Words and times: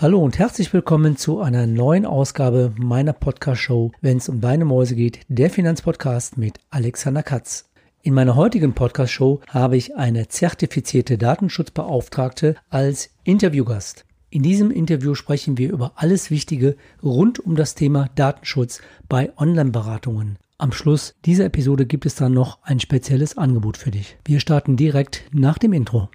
Hallo 0.00 0.20
und 0.20 0.38
herzlich 0.38 0.72
willkommen 0.72 1.16
zu 1.16 1.40
einer 1.40 1.66
neuen 1.66 2.06
Ausgabe 2.06 2.72
meiner 2.78 3.12
Podcast-Show, 3.12 3.90
wenn 4.00 4.18
es 4.18 4.28
um 4.28 4.40
deine 4.40 4.64
Mäuse 4.64 4.94
geht, 4.94 5.18
der 5.26 5.50
Finanzpodcast 5.50 6.38
mit 6.38 6.60
Alexander 6.70 7.24
Katz. 7.24 7.68
In 8.02 8.14
meiner 8.14 8.36
heutigen 8.36 8.74
Podcast-Show 8.74 9.40
habe 9.48 9.76
ich 9.76 9.96
eine 9.96 10.28
zertifizierte 10.28 11.18
Datenschutzbeauftragte 11.18 12.54
als 12.70 13.10
Interviewgast. 13.24 14.04
In 14.30 14.44
diesem 14.44 14.70
Interview 14.70 15.16
sprechen 15.16 15.58
wir 15.58 15.72
über 15.72 15.94
alles 15.96 16.30
Wichtige 16.30 16.76
rund 17.02 17.40
um 17.40 17.56
das 17.56 17.74
Thema 17.74 18.08
Datenschutz 18.14 18.80
bei 19.08 19.36
Online-Beratungen. 19.36 20.38
Am 20.58 20.70
Schluss 20.70 21.16
dieser 21.24 21.46
Episode 21.46 21.86
gibt 21.86 22.06
es 22.06 22.14
dann 22.14 22.34
noch 22.34 22.62
ein 22.62 22.78
spezielles 22.78 23.36
Angebot 23.36 23.76
für 23.76 23.90
dich. 23.90 24.16
Wir 24.24 24.38
starten 24.38 24.76
direkt 24.76 25.24
nach 25.32 25.58
dem 25.58 25.72
Intro. 25.72 26.08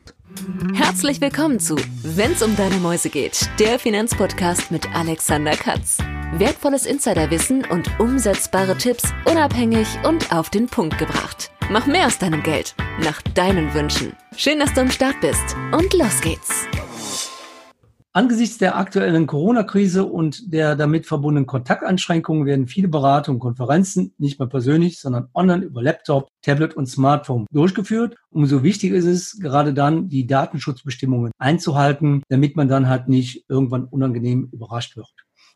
Herzlich 0.73 1.21
willkommen 1.21 1.59
zu 1.59 1.75
Wenn's 2.03 2.41
um 2.41 2.55
deine 2.55 2.77
Mäuse 2.77 3.09
geht, 3.09 3.49
der 3.59 3.79
Finanzpodcast 3.79 4.71
mit 4.71 4.93
Alexander 4.95 5.55
Katz. 5.55 5.97
Wertvolles 6.33 6.85
Insiderwissen 6.85 7.65
und 7.65 7.99
umsetzbare 7.99 8.77
Tipps 8.77 9.13
unabhängig 9.25 9.87
und 10.03 10.33
auf 10.33 10.49
den 10.49 10.67
Punkt 10.67 10.97
gebracht. 10.97 11.51
Mach 11.69 11.85
mehr 11.85 12.07
aus 12.07 12.17
deinem 12.17 12.43
Geld, 12.43 12.75
nach 13.03 13.21
deinen 13.21 13.73
Wünschen. 13.73 14.13
Schön, 14.35 14.59
dass 14.59 14.73
du 14.73 14.81
am 14.81 14.91
Start 14.91 15.19
bist 15.21 15.55
und 15.71 15.93
los 15.93 16.21
geht's. 16.21 16.67
Angesichts 18.15 18.59
der 18.59 18.77
aktuellen 18.77 19.25
Corona-Krise 19.25 20.05
und 20.05 20.53
der 20.53 20.75
damit 20.75 21.07
verbundenen 21.07 21.47
Kontakteinschränkungen 21.47 22.45
werden 22.45 22.67
viele 22.67 22.87
Beratungen, 22.87 23.39
Konferenzen 23.39 24.13
nicht 24.19 24.37
mehr 24.37 24.47
persönlich, 24.47 24.99
sondern 24.99 25.29
online 25.33 25.65
über 25.65 25.81
Laptop, 25.81 26.27
Tablet 26.43 26.75
und 26.75 26.85
Smartphone 26.85 27.47
durchgeführt. 27.51 28.15
Umso 28.29 28.61
wichtiger 28.61 28.95
ist 28.95 29.05
es, 29.05 29.39
gerade 29.39 29.73
dann 29.73 30.09
die 30.09 30.27
Datenschutzbestimmungen 30.27 31.31
einzuhalten, 31.39 32.21
damit 32.29 32.55
man 32.55 32.67
dann 32.67 32.87
halt 32.87 33.07
nicht 33.07 33.45
irgendwann 33.49 33.85
unangenehm 33.85 34.47
überrascht 34.51 34.95
wird. 34.95 35.11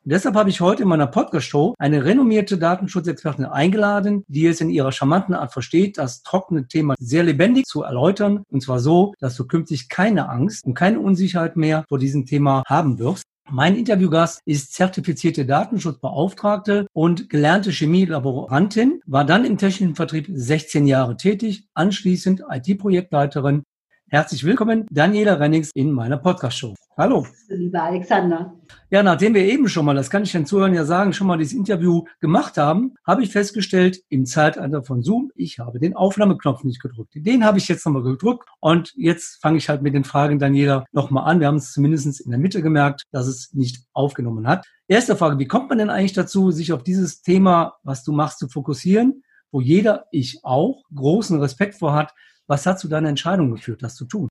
Und 0.08 0.14
deshalb 0.14 0.36
habe 0.36 0.50
ich 0.50 0.62
heute 0.62 0.84
in 0.84 0.88
meiner 0.88 1.08
Podcast-Show 1.08 1.76
eine 1.78 2.06
renommierte 2.06 2.58
Datenschutzexpertin 2.58 3.44
eingeladen, 3.44 4.24
die 4.30 4.48
es 4.48 4.62
in 4.62 4.70
ihrer 4.70 4.94
charmanten 4.94 5.36
Art 5.36 5.52
versteht, 5.52 5.98
das 5.98 6.24
trockene 6.24 6.66
Thema 6.66 6.96
sehr 6.98 7.26
lebendig 7.26 7.66
zu 7.66 7.84
erläutern. 7.84 8.44
Und 8.50 8.64
zwar 8.64 8.80
so, 8.80 9.14
dass 9.20 9.36
du 9.36 9.46
künftig 9.46 9.90
keine 9.90 10.30
Angst 10.30 10.64
und 10.64 10.76
keine 10.76 11.02
Unsicherheit 11.02 11.58
mehr 11.58 11.84
vor 11.90 12.00
diesem 12.00 12.26
Thema 12.26 12.64
haben 12.68 13.00
wirst. 13.00 13.24
Mein 13.50 13.76
Interviewgast 13.76 14.40
ist 14.46 14.74
zertifizierte 14.74 15.46
Datenschutzbeauftragte 15.46 16.88
und 16.94 17.30
gelernte 17.30 17.72
Chemielaborantin, 17.72 19.02
war 19.06 19.26
dann 19.26 19.44
im 19.44 19.58
technischen 19.58 19.96
Vertrieb 19.96 20.28
16 20.30 20.88
Jahre 20.88 21.18
tätig, 21.18 21.68
anschließend 21.74 22.44
IT-Projektleiterin. 22.50 23.64
Herzlich 24.10 24.46
willkommen, 24.46 24.86
Daniela 24.90 25.34
Rennings 25.34 25.72
in 25.74 25.92
meiner 25.92 26.16
Podcast-Show. 26.16 26.76
Hallo. 26.98 27.28
Lieber 27.50 27.84
Alexander. 27.84 28.54
Ja, 28.90 29.04
nachdem 29.04 29.34
wir 29.34 29.44
eben 29.44 29.68
schon 29.68 29.84
mal, 29.84 29.96
das 29.96 30.10
kann 30.10 30.24
ich 30.24 30.32
den 30.32 30.46
Zuhörern 30.46 30.74
ja 30.74 30.86
sagen, 30.86 31.12
schon 31.12 31.28
mal 31.28 31.38
dieses 31.38 31.54
Interview 31.54 32.06
gemacht 32.22 32.56
haben, 32.56 32.94
habe 33.06 33.24
ich 33.24 33.34
festgestellt, 33.34 34.00
im 34.08 34.26
Zeitalter 34.26 34.82
von 34.82 35.04
Zoom, 35.04 35.34
ich 35.36 35.60
habe 35.60 35.80
den 35.80 35.94
Aufnahmeknopf 35.94 36.64
nicht 36.64 36.82
gedrückt. 36.82 37.16
Den 37.16 37.44
habe 37.44 37.58
ich 37.58 37.68
jetzt 37.68 37.86
nochmal 37.86 38.02
gedrückt 38.02 38.48
und 38.62 38.94
jetzt 38.96 39.42
fange 39.42 39.58
ich 39.58 39.68
halt 39.68 39.82
mit 39.82 39.94
den 39.94 40.06
Fragen 40.06 40.40
jeder 40.54 40.86
nochmal 40.94 41.30
an. 41.30 41.42
Wir 41.42 41.48
haben 41.48 41.58
es 41.58 41.74
zumindest 41.74 42.22
in 42.22 42.32
der 42.32 42.40
Mitte 42.40 42.62
gemerkt, 42.62 43.04
dass 43.12 43.28
es 43.28 43.54
nicht 43.54 43.84
aufgenommen 43.92 44.48
hat. 44.48 44.66
Erste 44.88 45.18
Frage, 45.18 45.38
wie 45.38 45.48
kommt 45.48 45.68
man 45.68 45.80
denn 45.80 45.90
eigentlich 45.90 46.14
dazu, 46.14 46.52
sich 46.52 46.72
auf 46.72 46.82
dieses 46.82 47.24
Thema, 47.24 47.74
was 47.84 48.06
du 48.06 48.14
machst, 48.14 48.40
zu 48.40 48.48
fokussieren, 48.48 49.24
wo 49.52 49.60
jeder, 49.60 50.06
ich 50.12 50.40
auch, 50.44 50.84
großen 50.96 51.42
Respekt 51.42 51.76
vor 51.76 51.94
hat? 51.94 52.14
Was 52.48 52.66
hat 52.66 52.80
zu 52.80 52.88
deiner 52.88 53.10
Entscheidung 53.10 53.52
geführt, 53.52 53.84
das 53.84 53.96
zu 53.96 54.06
tun? 54.06 54.30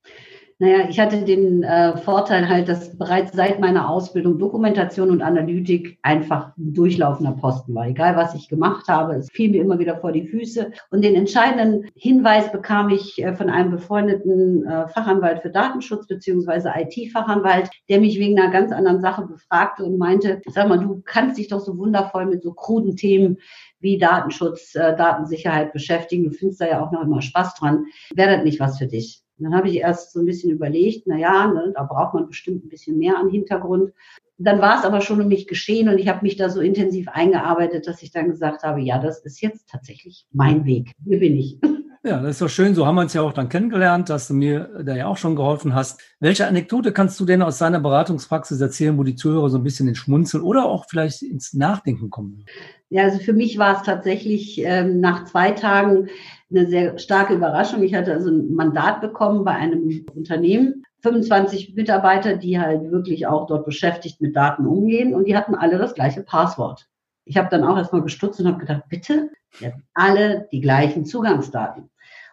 Naja, 0.58 0.88
ich 0.88 0.98
hatte 0.98 1.22
den 1.22 1.62
äh, 1.64 1.98
Vorteil 1.98 2.48
halt, 2.48 2.66
dass 2.70 2.96
bereits 2.96 3.36
seit 3.36 3.60
meiner 3.60 3.90
Ausbildung 3.90 4.38
Dokumentation 4.38 5.10
und 5.10 5.20
Analytik 5.20 5.98
einfach 6.00 6.56
ein 6.56 6.72
durchlaufender 6.72 7.32
Posten 7.32 7.74
war. 7.74 7.86
Egal, 7.86 8.16
was 8.16 8.34
ich 8.34 8.48
gemacht 8.48 8.88
habe, 8.88 9.16
es 9.16 9.28
fiel 9.30 9.50
mir 9.50 9.60
immer 9.60 9.78
wieder 9.78 9.98
vor 9.98 10.12
die 10.12 10.26
Füße. 10.26 10.72
Und 10.88 11.04
den 11.04 11.14
entscheidenden 11.14 11.90
Hinweis 11.94 12.50
bekam 12.50 12.88
ich 12.88 13.22
äh, 13.22 13.34
von 13.34 13.50
einem 13.50 13.70
befreundeten 13.70 14.66
äh, 14.66 14.88
Fachanwalt 14.88 15.42
für 15.42 15.50
Datenschutz 15.50 16.06
beziehungsweise 16.06 16.72
IT-Fachanwalt, 16.74 17.68
der 17.90 18.00
mich 18.00 18.18
wegen 18.18 18.40
einer 18.40 18.50
ganz 18.50 18.72
anderen 18.72 19.02
Sache 19.02 19.26
befragte 19.26 19.84
und 19.84 19.98
meinte, 19.98 20.40
sag 20.46 20.70
mal, 20.70 20.78
du 20.78 21.02
kannst 21.04 21.36
dich 21.36 21.48
doch 21.48 21.60
so 21.60 21.76
wundervoll 21.76 22.24
mit 22.24 22.42
so 22.42 22.54
kruden 22.54 22.96
Themen 22.96 23.36
wie 23.80 23.98
Datenschutz, 23.98 24.74
äh, 24.74 24.96
Datensicherheit 24.96 25.74
beschäftigen. 25.74 26.24
Du 26.24 26.30
findest 26.30 26.62
da 26.62 26.66
ja 26.66 26.82
auch 26.82 26.92
noch 26.92 27.02
immer 27.02 27.20
Spaß 27.20 27.56
dran. 27.56 27.84
Wäre 28.14 28.36
das 28.36 28.44
nicht 28.44 28.58
was 28.58 28.78
für 28.78 28.86
dich? 28.86 29.25
Und 29.38 29.44
dann 29.44 29.54
habe 29.54 29.68
ich 29.68 29.76
erst 29.76 30.12
so 30.12 30.20
ein 30.20 30.26
bisschen 30.26 30.50
überlegt, 30.50 31.06
na 31.06 31.16
ja, 31.16 31.46
ne, 31.46 31.72
da 31.74 31.82
braucht 31.82 32.14
man 32.14 32.26
bestimmt 32.26 32.64
ein 32.64 32.68
bisschen 32.68 32.98
mehr 32.98 33.18
an 33.18 33.28
Hintergrund. 33.28 33.92
Dann 34.38 34.60
war 34.60 34.78
es 34.78 34.84
aber 34.84 35.00
schon 35.00 35.20
um 35.20 35.28
mich 35.28 35.46
geschehen 35.46 35.88
und 35.88 35.98
ich 35.98 36.08
habe 36.08 36.22
mich 36.22 36.36
da 36.36 36.50
so 36.50 36.60
intensiv 36.60 37.08
eingearbeitet, 37.08 37.86
dass 37.86 38.02
ich 38.02 38.10
dann 38.10 38.28
gesagt 38.28 38.62
habe, 38.62 38.80
ja, 38.80 38.98
das 38.98 39.24
ist 39.24 39.40
jetzt 39.40 39.68
tatsächlich 39.70 40.26
mein 40.32 40.64
Weg. 40.64 40.92
Hier 41.04 41.18
bin 41.18 41.36
ich. 41.36 41.58
Ja, 42.06 42.20
das 42.20 42.32
ist 42.32 42.42
doch 42.42 42.48
schön. 42.48 42.76
So 42.76 42.86
haben 42.86 42.94
wir 42.94 43.00
uns 43.00 43.14
ja 43.14 43.22
auch 43.22 43.32
dann 43.32 43.48
kennengelernt, 43.48 44.10
dass 44.10 44.28
du 44.28 44.34
mir 44.34 44.70
da 44.84 44.94
ja 44.94 45.08
auch 45.08 45.16
schon 45.16 45.34
geholfen 45.34 45.74
hast. 45.74 46.00
Welche 46.20 46.46
Anekdote 46.46 46.92
kannst 46.92 47.18
du 47.18 47.24
denn 47.24 47.42
aus 47.42 47.58
deiner 47.58 47.80
Beratungspraxis 47.80 48.60
erzählen, 48.60 48.96
wo 48.96 49.02
die 49.02 49.16
Zuhörer 49.16 49.50
so 49.50 49.58
ein 49.58 49.64
bisschen 49.64 49.88
ins 49.88 49.98
Schmunzeln 49.98 50.44
oder 50.44 50.66
auch 50.66 50.84
vielleicht 50.88 51.22
ins 51.22 51.52
Nachdenken 51.52 52.08
kommen? 52.08 52.44
Ja, 52.90 53.02
also 53.02 53.18
für 53.18 53.32
mich 53.32 53.58
war 53.58 53.76
es 53.76 53.82
tatsächlich 53.82 54.62
ähm, 54.64 55.00
nach 55.00 55.24
zwei 55.24 55.50
Tagen 55.50 56.06
eine 56.50 56.66
sehr 56.66 56.98
starke 56.98 57.34
Überraschung. 57.34 57.82
Ich 57.82 57.94
hatte 57.94 58.12
also 58.12 58.30
ein 58.30 58.54
Mandat 58.54 59.00
bekommen 59.00 59.44
bei 59.44 59.52
einem 59.52 60.06
Unternehmen, 60.14 60.84
25 61.02 61.74
Mitarbeiter, 61.74 62.36
die 62.36 62.58
halt 62.58 62.90
wirklich 62.90 63.26
auch 63.26 63.46
dort 63.46 63.64
beschäftigt 63.64 64.20
mit 64.20 64.34
Daten 64.34 64.66
umgehen 64.66 65.14
und 65.14 65.26
die 65.26 65.36
hatten 65.36 65.54
alle 65.54 65.78
das 65.78 65.94
gleiche 65.94 66.22
Passwort. 66.22 66.86
Ich 67.24 67.36
habe 67.36 67.48
dann 67.50 67.64
auch 67.64 67.76
erstmal 67.76 68.02
gestutzt 68.02 68.40
und 68.40 68.46
habe 68.46 68.58
gedacht, 68.58 68.84
bitte, 68.88 69.30
die 69.60 69.66
hatten 69.66 69.82
alle 69.94 70.48
die 70.52 70.60
gleichen 70.60 71.04
Zugangsdaten. 71.04 71.90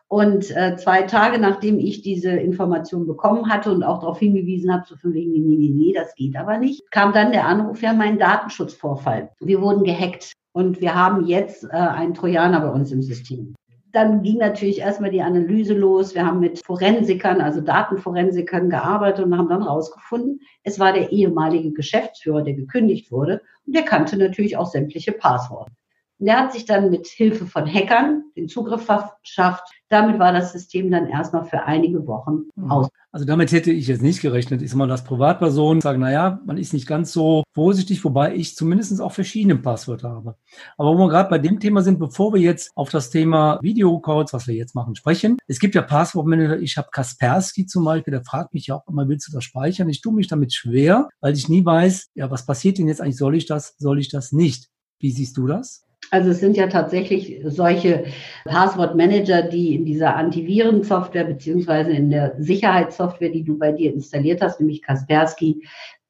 Und 0.07 0.55
äh, 0.55 0.75
zwei 0.77 1.03
Tage 1.03 1.39
nachdem 1.39 1.79
ich 1.79 2.03
diese 2.03 2.29
Information 2.29 3.07
bekommen 3.07 3.49
hatte 3.49 3.71
und 3.71 3.83
auch 3.83 3.99
darauf 3.99 4.19
hingewiesen 4.19 4.71
habe, 4.71 4.83
so 4.87 4.95
von 4.95 5.13
wegen, 5.13 5.31
nee, 5.31 5.39
nee, 5.39 5.71
nee, 5.73 5.93
das 5.93 6.13
geht 6.13 6.35
aber 6.35 6.59
nicht, 6.59 6.83
kam 6.91 7.13
dann 7.13 7.31
der 7.31 7.47
Anruf, 7.47 7.81
ja, 7.81 7.93
mein 7.93 8.19
Datenschutzvorfall. 8.19 9.31
Wir 9.39 9.59
wurden 9.59 9.83
gehackt 9.83 10.33
und 10.51 10.81
wir 10.81 10.93
haben 10.93 11.25
jetzt 11.25 11.63
äh, 11.63 11.69
einen 11.69 12.13
Trojaner 12.13 12.59
bei 12.59 12.69
uns 12.69 12.91
im 12.91 13.01
System. 13.01 13.55
Dann 13.93 14.23
ging 14.23 14.39
natürlich 14.39 14.79
erstmal 14.79 15.11
die 15.11 15.21
Analyse 15.21 15.75
los. 15.75 16.15
Wir 16.15 16.25
haben 16.25 16.39
mit 16.39 16.65
Forensikern, 16.65 17.41
also 17.41 17.61
Datenforensikern 17.61 18.69
gearbeitet 18.69 19.23
und 19.23 19.37
haben 19.37 19.49
dann 19.49 19.61
rausgefunden, 19.61 20.41
es 20.63 20.79
war 20.79 20.93
der 20.93 21.11
ehemalige 21.11 21.71
Geschäftsführer, 21.71 22.41
der 22.41 22.55
gekündigt 22.55 23.11
wurde. 23.11 23.41
Und 23.67 23.75
der 23.75 23.83
kannte 23.83 24.17
natürlich 24.17 24.57
auch 24.57 24.65
sämtliche 24.65 25.11
Passworte. 25.11 25.71
Der 26.25 26.39
hat 26.39 26.53
sich 26.53 26.63
dann 26.63 26.89
mit 26.89 27.07
Hilfe 27.07 27.45
von 27.45 27.65
Hackern 27.65 28.23
den 28.37 28.47
Zugriff 28.47 28.85
verschafft. 28.85 29.63
Damit 29.89 30.19
war 30.19 30.31
das 30.31 30.53
System 30.53 30.89
dann 30.89 31.07
erstmal 31.07 31.43
für 31.43 31.63
einige 31.63 32.07
Wochen 32.07 32.43
mhm. 32.55 32.71
aus. 32.71 32.87
Also 33.11 33.25
damit 33.25 33.51
hätte 33.51 33.71
ich 33.71 33.87
jetzt 33.87 34.01
nicht 34.01 34.21
gerechnet. 34.21 34.61
Ich 34.61 34.69
sag 34.69 34.77
mal, 34.77 34.87
dass 34.87 35.03
Privatpersonen 35.03 35.81
sagen, 35.81 35.99
na 35.99 36.11
ja, 36.11 36.39
man 36.45 36.57
ist 36.57 36.71
nicht 36.71 36.87
ganz 36.87 37.11
so 37.11 37.43
vorsichtig, 37.53 38.05
wobei 38.05 38.33
ich 38.35 38.55
zumindest 38.55 39.01
auch 39.01 39.11
verschiedene 39.11 39.57
Passwörter 39.57 40.11
habe. 40.11 40.35
Aber 40.77 40.93
wo 40.93 40.97
wir 40.97 41.09
gerade 41.09 41.29
bei 41.29 41.39
dem 41.39 41.59
Thema 41.59 41.81
sind, 41.81 41.99
bevor 41.99 42.33
wir 42.33 42.39
jetzt 42.39 42.71
auf 42.73 42.89
das 42.89 43.09
Thema 43.09 43.59
Videocodes, 43.61 44.31
was 44.31 44.47
wir 44.47 44.55
jetzt 44.55 44.75
machen, 44.75 44.95
sprechen. 44.95 45.37
Es 45.45 45.59
gibt 45.59 45.75
ja 45.75 45.81
Passwortmanager, 45.81 46.57
ich 46.57 46.77
habe 46.77 46.87
Kaspersky 46.89 47.65
zum 47.65 47.83
Beispiel, 47.83 48.11
der 48.11 48.23
fragt 48.23 48.53
mich 48.53 48.67
ja 48.67 48.75
auch 48.75 48.87
immer, 48.87 49.09
willst 49.09 49.27
du 49.27 49.33
das 49.33 49.43
speichern? 49.43 49.89
Ich 49.89 49.99
tue 49.99 50.13
mich 50.13 50.27
damit 50.27 50.53
schwer, 50.53 51.09
weil 51.19 51.33
ich 51.33 51.49
nie 51.49 51.65
weiß, 51.65 52.11
ja, 52.15 52.31
was 52.31 52.45
passiert 52.45 52.77
denn 52.77 52.87
jetzt 52.87 53.01
eigentlich? 53.01 53.17
Soll 53.17 53.35
ich 53.35 53.45
das, 53.45 53.75
soll 53.77 53.99
ich 53.99 54.09
das 54.09 54.31
nicht? 54.31 54.69
Wie 54.99 55.11
siehst 55.11 55.35
du 55.35 55.47
das? 55.47 55.83
Also 56.11 56.31
es 56.31 56.39
sind 56.39 56.57
ja 56.57 56.67
tatsächlich 56.67 57.41
solche 57.45 58.05
Passwortmanager, 58.45 59.43
die 59.43 59.75
in 59.75 59.85
dieser 59.85 60.15
Antivirensoftware 60.15 61.25
beziehungsweise 61.25 61.91
in 61.91 62.09
der 62.09 62.35
Sicherheitssoftware, 62.37 63.29
die 63.29 63.43
du 63.43 63.57
bei 63.57 63.71
dir 63.71 63.93
installiert 63.93 64.41
hast, 64.41 64.59
nämlich 64.59 64.81
Kaspersky, 64.81 65.65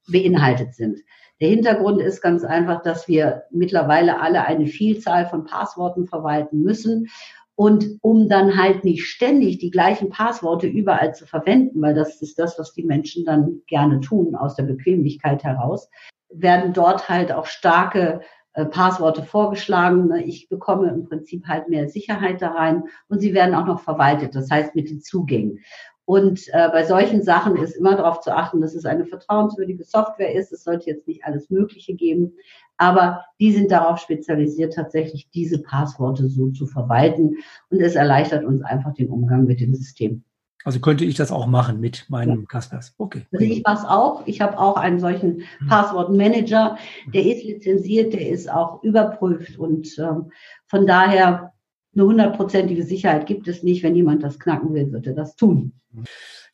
beinhaltet 0.08 0.76
sind. 0.76 1.00
Der 1.40 1.50
Hintergrund 1.50 2.02
ist 2.02 2.22
ganz 2.22 2.44
einfach, 2.44 2.82
dass 2.82 3.08
wir 3.08 3.44
mittlerweile 3.52 4.22
alle 4.22 4.46
eine 4.46 4.68
Vielzahl 4.68 5.26
von 5.28 5.46
Passworten 5.46 6.08
verwalten 6.08 6.62
müssen. 6.62 7.10
Und 7.56 8.00
um 8.02 8.30
dann 8.30 8.58
halt 8.58 8.84
nicht 8.84 9.06
ständig 9.06 9.60
die 9.60 9.70
gleichen 9.70 10.10
Passworte 10.10 10.68
überall 10.68 11.14
zu 11.14 11.28
verwenden, 11.28 11.82
weil 11.82 11.94
das 11.94 12.22
ist 12.22 12.40
das, 12.40 12.58
was 12.58 12.74
die 12.74 12.84
Menschen 12.84 13.26
dann 13.26 13.62
gerne 13.68 14.00
tun 14.00 14.36
aus 14.36 14.56
der 14.56 14.64
Bequemlichkeit 14.64 15.44
heraus, 15.44 15.90
werden 16.32 16.74
dort 16.74 17.10
halt 17.10 17.32
auch 17.32 17.46
starke 17.46 18.22
Passworte 18.54 19.24
vorgeschlagen. 19.24 20.08
Ne? 20.08 20.24
Ich 20.24 20.50
bekomme 20.50 20.90
im 20.90 21.06
Prinzip 21.06 21.48
halt 21.48 21.70
mehr 21.70 21.90
Sicherheit 21.90 22.42
da 22.42 22.52
rein 22.52 22.84
und 23.08 23.20
sie 23.20 23.34
werden 23.34 23.56
auch 23.56 23.66
noch 23.66 23.80
verwaltet, 23.80 24.36
das 24.36 24.50
heißt 24.50 24.76
mit 24.76 24.90
den 24.90 25.02
Zugängen. 25.02 25.60
Und 26.06 26.50
äh, 26.52 26.70
bei 26.70 26.84
solchen 26.86 27.22
Sachen 27.24 27.56
ist 27.56 27.76
immer 27.76 27.96
darauf 27.96 28.20
zu 28.20 28.36
achten, 28.36 28.60
dass 28.60 28.76
es 28.76 28.86
eine 28.86 29.06
vertrauenswürdige 29.06 29.86
Software 29.86 30.34
ist. 30.36 30.52
Es 30.52 30.64
sollte 30.64 30.90
jetzt 30.90 31.08
nicht 31.08 31.24
alles 31.24 31.50
Mögliche 31.50 31.94
geben, 31.94 32.34
aber 32.78 33.24
die 33.40 33.54
sind 33.54 33.72
darauf 33.72 34.00
spezialisiert, 34.00 34.74
tatsächlich 34.74 35.30
diese 35.30 35.62
Passworte 35.62 36.28
so 36.28 36.50
zu 36.50 36.68
verwalten. 36.68 37.38
Und 37.70 37.80
es 37.80 37.96
erleichtert 37.96 38.44
uns 38.44 38.62
einfach 38.62 38.94
den 38.94 39.10
Umgang 39.10 39.46
mit 39.46 39.62
dem 39.62 39.74
System. 39.74 40.26
Also 40.64 40.80
könnte 40.80 41.06
ich 41.06 41.16
das 41.16 41.32
auch 41.32 41.48
machen 41.48 41.80
mit 41.80 42.06
meinem 42.10 42.42
ja. 42.42 42.46
Kaspers. 42.48 42.94
Okay. 42.98 43.26
Also 43.32 43.46
ich 43.46 43.64
mache 43.64 43.80
es 43.80 43.86
auch. 43.86 44.28
Ich 44.28 44.42
habe 44.42 44.58
auch 44.58 44.78
einen 44.78 45.00
solchen 45.00 45.44
mhm. 45.60 45.68
Passwortmanager. 45.68 46.78
Der 47.14 47.26
ist 47.26 47.44
lizenziert, 47.44 48.14
der 48.14 48.30
ist 48.30 48.50
auch 48.50 48.84
überprüft 48.84 49.58
und 49.58 49.98
ähm, 50.00 50.32
von 50.68 50.88
daher 50.88 51.54
eine 51.96 52.06
hundertprozentige 52.06 52.84
Sicherheit 52.84 53.26
gibt 53.26 53.48
es 53.48 53.64
nicht. 53.64 53.84
Wenn 53.84 53.96
jemand 53.96 54.24
das 54.24 54.40
knacken 54.40 54.74
will, 54.74 54.92
wird 54.92 55.08
er 55.08 55.14
das 55.14 55.36
tun. 55.36 55.74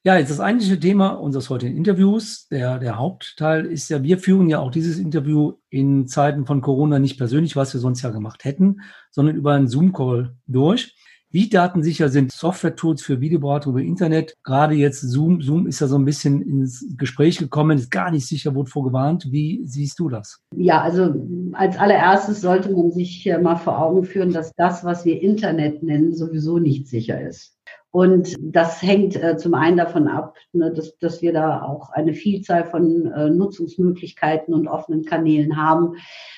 Ja, 0.03 0.17
jetzt 0.17 0.31
das 0.31 0.39
eigentliche 0.39 0.79
Thema 0.79 1.09
unseres 1.09 1.49
heutigen 1.49 1.75
Interviews, 1.75 2.47
der, 2.47 2.79
der 2.79 2.97
Hauptteil 2.97 3.65
ist 3.65 3.89
ja, 3.89 4.01
wir 4.01 4.17
führen 4.17 4.49
ja 4.49 4.59
auch 4.59 4.71
dieses 4.71 4.97
Interview 4.97 5.53
in 5.69 6.07
Zeiten 6.07 6.45
von 6.45 6.61
Corona 6.61 6.99
nicht 6.99 7.17
persönlich, 7.17 7.55
was 7.55 7.73
wir 7.73 7.81
sonst 7.81 8.01
ja 8.01 8.09
gemacht 8.09 8.45
hätten, 8.45 8.77
sondern 9.11 9.35
über 9.35 9.53
einen 9.53 9.67
Zoom-Call 9.67 10.35
durch. 10.47 10.95
Wie 11.31 11.47
datensicher 11.47 12.09
sind 12.09 12.31
Software-Tools 12.31 13.03
für 13.03 13.21
Videoberatung 13.21 13.73
über 13.73 13.81
Internet? 13.83 14.35
Gerade 14.43 14.73
jetzt 14.73 15.01
Zoom. 15.01 15.41
Zoom 15.41 15.67
ist 15.67 15.79
ja 15.79 15.85
so 15.85 15.95
ein 15.95 16.05
bisschen 16.05 16.41
ins 16.41 16.83
Gespräch 16.97 17.37
gekommen, 17.37 17.77
ist 17.77 17.91
gar 17.91 18.09
nicht 18.09 18.25
sicher, 18.25 18.55
wurde 18.55 18.71
vorgewarnt. 18.71 19.27
Wie 19.29 19.61
siehst 19.63 19.99
du 19.99 20.09
das? 20.09 20.41
Ja, 20.55 20.81
also 20.81 21.13
als 21.53 21.77
allererstes 21.77 22.41
sollte 22.41 22.71
man 22.71 22.91
sich 22.91 23.31
mal 23.43 23.57
vor 23.57 23.77
Augen 23.77 24.05
führen, 24.05 24.33
dass 24.33 24.51
das, 24.55 24.83
was 24.83 25.05
wir 25.05 25.21
Internet 25.21 25.83
nennen, 25.83 26.15
sowieso 26.15 26.57
nicht 26.57 26.87
sicher 26.87 27.21
ist. 27.21 27.55
Und 27.91 28.35
das 28.39 28.83
hängt 28.83 29.15
äh, 29.15 29.37
zum 29.37 29.55
einen 29.55 29.77
davon 29.77 30.07
ab, 30.07 30.35
ne, 30.53 30.71
dass, 30.71 30.95
dass 30.99 31.23
wir 31.23 31.33
da 31.33 31.63
auch 31.63 31.89
eine 31.89 32.13
Vielzahl 32.13 32.65
von 32.65 33.11
äh, 33.11 33.31
Nutzungsmöglichkeiten 33.31 34.53
und 34.53 34.67
offenen 34.67 35.05
Kanälen 35.05 35.57
haben. 35.57 35.95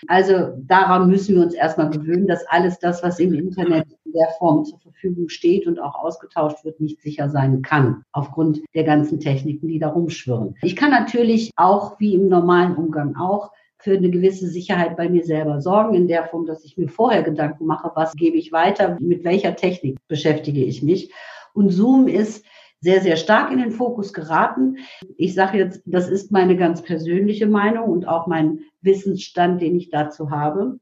Also 0.08 0.54
daran 0.62 1.10
müssen 1.10 1.36
wir 1.36 1.42
uns 1.44 1.54
erstmal 1.54 1.90
gewöhnen, 1.90 2.26
dass 2.26 2.46
alles 2.48 2.80
das, 2.80 3.04
was 3.04 3.20
im 3.20 3.34
Internet 3.34 3.86
der 4.14 4.30
Form 4.38 4.66
zur 4.66 4.80
Verfügung 4.80 5.30
steht 5.30 5.68
und 5.68 5.80
auch 5.80 5.96
ausgetauscht 5.96 6.64
wird, 6.64 6.80
nicht 6.80 7.02
sicher 7.02 7.30
sein 7.30 7.62
kann, 7.62 8.04
aufgrund 8.12 8.62
der 8.76 8.84
ganzen 8.84 9.20
Techniken, 9.20 9.68
die 9.68 9.80
da 9.80 9.90
rumschwirren. 9.90 10.56
Ich 10.62 10.76
kann 10.76 10.92
natürlich 10.92 11.52
auch, 11.56 12.00
wie 12.00 12.16
im 12.16 12.28
normalen 12.28 12.76
Umgang 12.76 13.16
auch, 13.16 13.52
für 13.82 13.98
eine 13.98 14.12
gewisse 14.12 14.48
Sicherheit 14.48 14.96
bei 14.96 15.10
mir 15.10 15.26
selber 15.26 15.60
sorgen, 15.60 15.96
in 15.96 16.08
der 16.08 16.26
Form, 16.26 16.46
dass 16.46 16.64
ich 16.64 16.78
mir 16.78 16.88
vorher 16.88 17.24
Gedanken 17.24 17.66
mache, 17.66 17.92
was 17.96 18.14
gebe 18.14 18.38
ich 18.38 18.52
weiter, 18.52 18.98
mit 19.00 19.24
welcher 19.24 19.56
Technik 19.56 19.98
beschäftige 20.08 20.64
ich 20.64 20.84
mich. 20.84 21.12
Und 21.54 21.70
Zoom 21.70 22.08
ist 22.08 22.46
sehr, 22.80 23.02
sehr 23.02 23.16
stark 23.16 23.52
in 23.52 23.60
den 23.60 23.72
Fokus 23.72 24.12
geraten. 24.12 24.78
Ich 25.18 25.34
sage 25.36 25.58
jetzt, 25.58 25.82
das 25.86 26.10
ist 26.10 26.32
meine 26.32 26.58
ganz 26.58 26.82
persönliche 26.82 27.48
Meinung 27.48 27.90
und 27.90 28.08
auch 28.08 28.28
mein 28.28 28.60
Wissensstand, 28.82 29.62
den 29.62 29.76
ich 29.76 29.90
dazu 29.90 30.32
habe. 30.32 30.80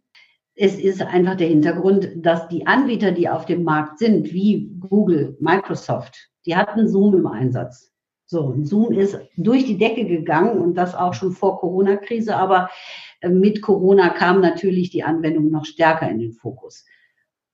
Es 0.61 0.77
ist 0.77 1.01
einfach 1.01 1.37
der 1.37 1.47
Hintergrund, 1.47 2.09
dass 2.17 2.49
die 2.49 2.67
Anbieter, 2.67 3.13
die 3.13 3.29
auf 3.29 3.45
dem 3.45 3.63
Markt 3.63 3.99
sind, 3.99 4.33
wie 4.33 4.69
Google, 4.89 5.37
Microsoft, 5.39 6.17
die 6.45 6.53
hatten 6.53 6.89
Zoom 6.89 7.15
im 7.15 7.27
Einsatz. 7.27 7.93
So, 8.25 8.53
Zoom 8.63 8.91
ist 8.91 9.17
durch 9.37 9.65
die 9.65 9.77
Decke 9.77 10.05
gegangen 10.05 10.59
und 10.59 10.75
das 10.75 10.95
auch 10.95 11.13
schon 11.13 11.31
vor 11.31 11.59
Corona-Krise, 11.59 12.35
aber 12.35 12.69
äh, 13.21 13.29
mit 13.29 13.61
Corona 13.61 14.09
kam 14.09 14.41
natürlich 14.41 14.89
die 14.89 15.03
Anwendung 15.03 15.49
noch 15.49 15.63
stärker 15.63 16.09
in 16.09 16.19
den 16.19 16.33
Fokus. 16.33 16.85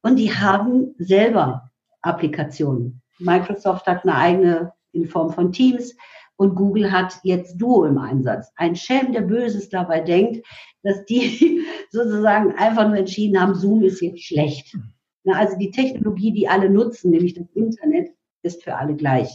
Und 0.02 0.18
die 0.18 0.34
haben 0.34 0.96
selber 0.98 1.70
Applikationen 2.02 3.04
Microsoft 3.20 3.86
hat 3.88 4.04
eine 4.04 4.16
eigene 4.16 4.74
in 4.92 5.06
Form 5.06 5.32
von 5.32 5.52
Teams 5.52 5.96
und 6.38 6.56
Google 6.56 6.92
hat 6.92 7.20
jetzt 7.24 7.58
Duo 7.58 7.86
im 7.86 7.98
Einsatz. 7.98 8.52
Ein 8.56 8.76
Schelm, 8.76 9.14
der 9.14 9.22
Böses 9.22 9.70
dabei 9.70 10.02
denkt, 10.02 10.46
dass 10.84 11.06
die 11.06 11.62
sozusagen 11.92 12.54
einfach 12.54 12.88
nur 12.88 12.98
entschieden 12.98 13.40
haben, 13.40 13.56
Zoom 13.56 13.84
ist 13.84 14.02
jetzt 14.02 14.24
schlecht. 14.24 14.78
also 15.26 15.58
die 15.58 15.72
Technologie, 15.72 16.32
die 16.32 16.48
alle 16.48 16.70
nutzen, 16.70 17.12
nämlich 17.12 17.34
das 17.34 17.50
Internet, 17.54 18.10
ist 18.44 18.64
für 18.64 18.76
alle 18.76 18.96
gleich. 18.96 19.30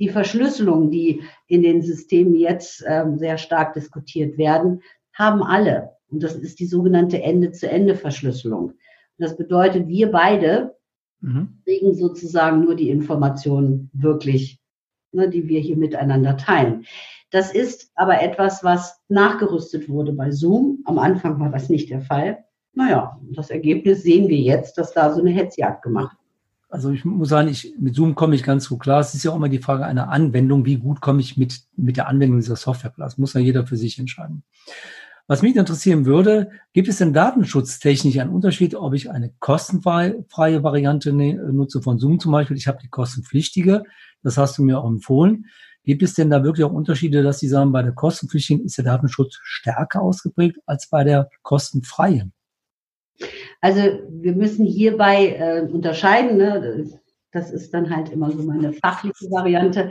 Die 0.00 0.08
Verschlüsselung, 0.08 0.90
die 0.90 1.22
in 1.46 1.62
den 1.62 1.80
Systemen 1.82 2.34
jetzt 2.34 2.84
ähm, 2.86 3.16
sehr 3.16 3.38
stark 3.38 3.74
diskutiert 3.74 4.36
werden, 4.36 4.82
haben 5.12 5.42
alle. 5.42 5.92
Und 6.08 6.22
das 6.22 6.34
ist 6.34 6.60
die 6.60 6.66
sogenannte 6.66 7.22
Ende-zu-Ende-Verschlüsselung. 7.22 8.74
Das 9.18 9.36
bedeutet, 9.36 9.88
wir 9.88 10.10
beide 10.10 10.76
mhm. 11.20 11.60
kriegen 11.64 11.94
sozusagen 11.94 12.60
nur 12.60 12.74
die 12.74 12.90
Informationen 12.90 13.90
wirklich, 13.92 14.60
ne, 15.14 15.28
die 15.28 15.48
wir 15.48 15.60
hier 15.60 15.76
miteinander 15.76 16.36
teilen. 16.36 16.84
Das 17.30 17.52
ist 17.52 17.90
aber 17.94 18.22
etwas, 18.22 18.62
was 18.62 19.00
nachgerüstet 19.08 19.88
wurde 19.88 20.12
bei 20.12 20.30
Zoom. 20.30 20.82
Am 20.84 20.98
Anfang 20.98 21.40
war 21.40 21.50
das 21.50 21.68
nicht 21.68 21.90
der 21.90 22.00
Fall. 22.00 22.44
Naja, 22.72 23.20
das 23.32 23.50
Ergebnis 23.50 24.02
sehen 24.02 24.28
wir 24.28 24.38
jetzt, 24.38 24.78
dass 24.78 24.92
da 24.92 25.12
so 25.12 25.20
eine 25.20 25.30
Hetzjagd 25.30 25.82
gemacht 25.82 26.16
also 26.74 26.90
ich 26.90 27.04
muss 27.04 27.28
sagen, 27.28 27.46
ich, 27.46 27.72
mit 27.78 27.94
Zoom 27.94 28.16
komme 28.16 28.34
ich 28.34 28.42
ganz 28.42 28.68
gut 28.68 28.80
klar. 28.80 28.98
Es 28.98 29.14
ist 29.14 29.22
ja 29.22 29.30
auch 29.30 29.36
immer 29.36 29.48
die 29.48 29.60
Frage 29.60 29.86
einer 29.86 30.08
Anwendung, 30.08 30.64
wie 30.64 30.76
gut 30.76 31.00
komme 31.00 31.20
ich 31.20 31.36
mit, 31.36 31.60
mit 31.76 31.96
der 31.96 32.08
Anwendung 32.08 32.40
dieser 32.40 32.56
Software 32.56 32.90
klar. 32.90 33.06
Das 33.06 33.16
muss 33.16 33.34
ja 33.34 33.40
jeder 33.40 33.64
für 33.64 33.76
sich 33.76 33.96
entscheiden. 34.00 34.42
Was 35.26 35.40
mich 35.40 35.56
interessieren 35.56 36.04
würde, 36.04 36.50
gibt 36.74 36.86
es 36.88 36.98
denn 36.98 37.14
datenschutztechnisch 37.14 38.18
einen 38.18 38.30
Unterschied, 38.30 38.74
ob 38.74 38.92
ich 38.92 39.10
eine 39.10 39.32
kostenfreie 39.38 40.62
Variante 40.62 41.14
ne, 41.14 41.34
nutze 41.50 41.80
von 41.80 41.98
Zoom 41.98 42.20
zum 42.20 42.32
Beispiel? 42.32 42.58
Ich 42.58 42.68
habe 42.68 42.78
die 42.82 42.88
kostenpflichtige, 42.88 43.84
das 44.22 44.36
hast 44.36 44.58
du 44.58 44.62
mir 44.62 44.78
auch 44.78 44.86
empfohlen. 44.86 45.46
Gibt 45.82 46.02
es 46.02 46.14
denn 46.14 46.28
da 46.28 46.44
wirklich 46.44 46.64
auch 46.64 46.72
Unterschiede, 46.72 47.22
dass 47.22 47.40
Sie 47.40 47.48
sagen, 47.48 47.72
bei 47.72 47.82
der 47.82 47.92
kostenpflichtigen 47.92 48.64
ist 48.64 48.76
der 48.76 48.84
Datenschutz 48.84 49.38
stärker 49.42 50.02
ausgeprägt 50.02 50.58
als 50.66 50.88
bei 50.88 51.04
der 51.04 51.30
kostenfreien? 51.42 52.32
Also 53.62 53.80
wir 54.10 54.34
müssen 54.34 54.66
hierbei 54.66 55.36
äh, 55.36 55.60
unterscheiden. 55.70 56.36
Ne? 56.36 56.86
Das 57.32 57.50
ist 57.50 57.72
dann 57.72 57.94
halt 57.94 58.10
immer 58.10 58.30
so 58.30 58.42
meine 58.42 58.72
fachliche 58.74 59.30
Variante. 59.30 59.90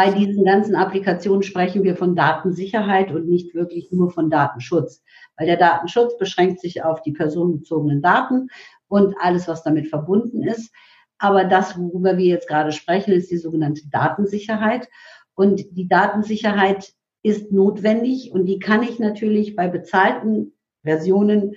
Bei 0.00 0.10
diesen 0.10 0.46
ganzen 0.46 0.76
Applikationen 0.76 1.42
sprechen 1.42 1.82
wir 1.82 1.94
von 1.94 2.16
Datensicherheit 2.16 3.12
und 3.12 3.28
nicht 3.28 3.54
wirklich 3.54 3.92
nur 3.92 4.10
von 4.10 4.30
Datenschutz, 4.30 5.02
weil 5.36 5.46
der 5.46 5.58
Datenschutz 5.58 6.16
beschränkt 6.16 6.58
sich 6.62 6.82
auf 6.82 7.02
die 7.02 7.12
personenbezogenen 7.12 8.00
Daten 8.00 8.48
und 8.88 9.14
alles, 9.20 9.46
was 9.46 9.62
damit 9.62 9.88
verbunden 9.88 10.42
ist. 10.42 10.72
Aber 11.18 11.44
das, 11.44 11.78
worüber 11.78 12.16
wir 12.16 12.24
jetzt 12.24 12.48
gerade 12.48 12.72
sprechen, 12.72 13.12
ist 13.12 13.30
die 13.30 13.36
sogenannte 13.36 13.90
Datensicherheit. 13.90 14.88
Und 15.34 15.66
die 15.72 15.86
Datensicherheit 15.86 16.94
ist 17.22 17.52
notwendig 17.52 18.32
und 18.32 18.46
die 18.46 18.58
kann 18.58 18.82
ich 18.82 19.00
natürlich 19.00 19.54
bei 19.54 19.68
bezahlten 19.68 20.54
Versionen 20.82 21.56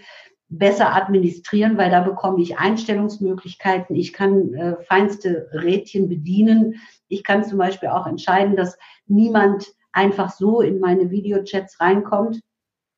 besser 0.58 0.94
administrieren, 0.94 1.78
weil 1.78 1.90
da 1.90 2.02
bekomme 2.02 2.42
ich 2.42 2.58
Einstellungsmöglichkeiten. 2.58 3.96
Ich 3.96 4.14
kann 4.14 4.54
äh, 4.54 4.76
feinste 4.84 5.50
Rädchen 5.52 6.10
bedienen. 6.10 6.76
Ich 7.08 7.24
kann 7.24 7.44
zum 7.44 7.58
Beispiel 7.58 7.90
auch 7.90 8.08
entscheiden, 8.08 8.56
dass 8.56 8.78
niemand 9.08 9.68
einfach 9.92 10.32
so 10.32 10.62
in 10.62 10.80
meine 10.80 11.12
Videochats 11.12 11.80
reinkommt, 11.80 12.42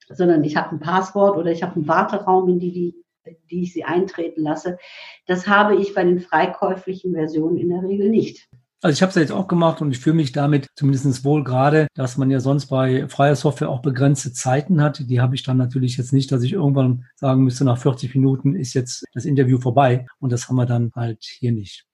sondern 0.09 0.43
ich 0.43 0.55
habe 0.55 0.75
ein 0.75 0.79
Passwort 0.79 1.37
oder 1.37 1.51
ich 1.51 1.63
habe 1.63 1.75
einen 1.75 1.87
Warteraum, 1.87 2.49
in 2.49 2.59
die, 2.59 2.71
die, 2.71 3.37
die 3.49 3.63
ich 3.63 3.73
sie 3.73 3.83
eintreten 3.83 4.41
lasse. 4.41 4.77
Das 5.25 5.47
habe 5.47 5.75
ich 5.75 5.93
bei 5.93 6.03
den 6.03 6.19
freikäuflichen 6.19 7.13
Versionen 7.13 7.57
in 7.57 7.69
der 7.69 7.83
Regel 7.83 8.09
nicht. 8.09 8.47
Also 8.81 8.93
ich 8.93 9.01
habe 9.01 9.09
es 9.09 9.15
ja 9.15 9.21
jetzt 9.21 9.31
auch 9.31 9.47
gemacht 9.47 9.81
und 9.81 9.91
ich 9.91 9.99
fühle 9.99 10.17
mich 10.17 10.31
damit 10.31 10.67
zumindest 10.75 11.23
wohl 11.23 11.43
gerade, 11.43 11.87
dass 11.95 12.17
man 12.17 12.29
ja 12.29 12.39
sonst 12.39 12.67
bei 12.67 13.07
freier 13.07 13.35
Software 13.35 13.69
auch 13.69 13.81
begrenzte 13.81 14.33
Zeiten 14.33 14.81
hat. 14.81 15.09
Die 15.09 15.21
habe 15.21 15.33
ich 15.33 15.43
dann 15.43 15.57
natürlich 15.57 15.97
jetzt 15.97 16.13
nicht, 16.13 16.31
dass 16.31 16.43
ich 16.43 16.53
irgendwann 16.53 17.05
sagen 17.15 17.43
müsste, 17.43 17.65
nach 17.65 17.77
40 17.77 18.13
Minuten 18.15 18.55
ist 18.55 18.73
jetzt 18.73 19.05
das 19.13 19.25
Interview 19.25 19.59
vorbei. 19.59 20.05
Und 20.19 20.31
das 20.31 20.47
haben 20.47 20.57
wir 20.57 20.65
dann 20.65 20.91
halt 20.95 21.23
hier 21.23 21.51
nicht. 21.51 21.85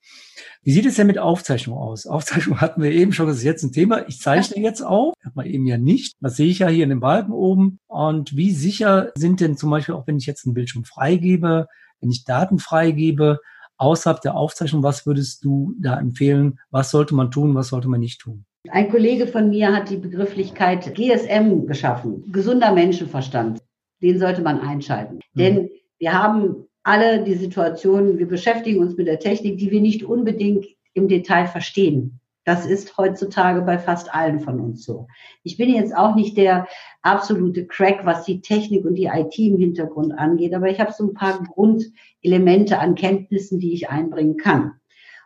Wie 0.64 0.72
sieht 0.72 0.86
es 0.86 0.96
denn 0.96 1.08
mit 1.08 1.18
Aufzeichnung 1.18 1.78
aus? 1.78 2.06
Aufzeichnung 2.08 2.60
hatten 2.62 2.82
wir 2.82 2.92
eben 2.92 3.14
schon, 3.14 3.28
das 3.28 3.38
ist 3.38 3.44
jetzt 3.44 3.64
ein 3.64 3.72
Thema. 3.72 4.08
Ich 4.08 4.20
zeichne 4.20 4.62
jetzt 4.62 4.82
auf, 4.82 5.14
hat 5.24 5.36
man 5.36 5.46
eben 5.46 5.66
ja 5.68 5.78
nicht. 5.78 6.16
Das 6.20 6.36
sehe 6.36 6.50
ich 6.50 6.60
ja 6.60 6.68
hier 6.68 6.84
in 6.84 6.90
dem 6.90 7.00
Balken 7.00 7.32
oben. 7.32 7.80
Und 7.88 8.36
wie 8.36 8.52
sicher 8.52 9.12
sind 9.16 9.40
denn 9.40 9.56
zum 9.56 9.70
Beispiel, 9.70 9.96
auch 9.96 10.08
wenn 10.08 10.18
ich 10.18 10.26
jetzt 10.26 10.46
einen 10.46 10.56
Bildschirm 10.56 10.84
freigebe, 10.84 11.68
wenn 12.00 12.12
ich 12.12 12.26
Daten 12.26 12.60
freigebe, 12.60 13.40
außerhalb 13.82 14.22
der 14.22 14.36
Aufzeichnung, 14.36 14.84
was 14.84 15.06
würdest 15.06 15.44
du 15.44 15.74
da 15.80 16.00
empfehlen? 16.00 16.60
Was 16.70 16.92
sollte 16.92 17.16
man 17.16 17.32
tun, 17.32 17.56
was 17.56 17.70
sollte 17.70 17.90
man 17.90 18.00
nicht 18.00 18.22
tun? 18.22 18.46
Ein 18.70 18.90
Kollege 18.92 19.26
von 19.26 19.50
mir 19.50 19.74
hat 19.76 19.90
die 19.90 19.98
Begrifflichkeit 19.98 20.94
GSM 20.94 21.66
geschaffen, 21.66 22.32
gesunder 22.32 22.72
Menschenverstand. 22.72 23.60
Den 24.02 24.20
sollte 24.20 24.42
man 24.42 24.60
einschalten. 24.60 25.16
Mhm. 25.34 25.40
Denn 25.40 25.70
wir 25.98 26.14
haben 26.14 26.68
alle 26.84 27.24
die 27.24 27.34
Situation, 27.34 28.20
wir 28.20 28.28
beschäftigen 28.28 28.80
uns 28.80 28.96
mit 28.98 29.08
der 29.08 29.20
Technik, 29.20 29.58
die 29.58 29.72
wir 29.72 29.82
nicht 29.82 30.04
unbedingt 30.04 30.66
im 30.94 31.08
Detail 31.08 31.48
verstehen. 31.48 32.20
Das 32.44 32.66
ist 32.66 32.98
heutzutage 32.98 33.62
bei 33.62 33.78
fast 33.78 34.14
allen 34.14 34.40
von 34.40 34.60
uns 34.60 34.84
so. 34.84 35.08
Ich 35.44 35.58
bin 35.58 35.74
jetzt 35.74 35.96
auch 35.96 36.16
nicht 36.16 36.38
der 36.38 36.68
absolute 37.01 37.65
Crack, 37.65 38.05
was 38.05 38.25
die 38.25 38.41
Technik 38.41 38.86
und 38.86 38.96
die 38.96 39.05
IT 39.05 39.38
im 39.39 39.58
Hintergrund 39.58 40.17
angeht, 40.17 40.53
aber 40.53 40.70
ich 40.70 40.79
habe 40.79 40.91
so 40.91 41.05
ein 41.05 41.13
paar 41.13 41.43
Grundelemente 41.43 42.79
an 42.79 42.96
Kenntnissen, 42.96 43.60
die 43.60 43.74
ich 43.74 43.89
einbringen 43.89 44.38
kann. 44.38 44.74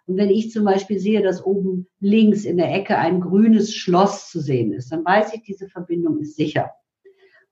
Und 0.08 0.18
wenn 0.18 0.30
ich 0.30 0.52
zum 0.52 0.66
Beispiel 0.66 1.00
sehe, 1.00 1.24
dass 1.24 1.44
oben 1.44 1.88
links 2.00 2.46
in 2.46 2.58
der 2.58 2.74
Ecke 2.74 2.98
ein 2.98 3.22
grünes 3.22 3.74
Schloss 3.74 4.30
zu 4.30 4.40
sehen 4.40 4.72
ist, 4.72 4.92
dann 4.92 5.04
weiß 5.04 5.34
ich, 5.34 5.42
diese 5.42 5.68
Verbindung 5.68 6.20
ist 6.20 6.36
sicher. 6.36 6.72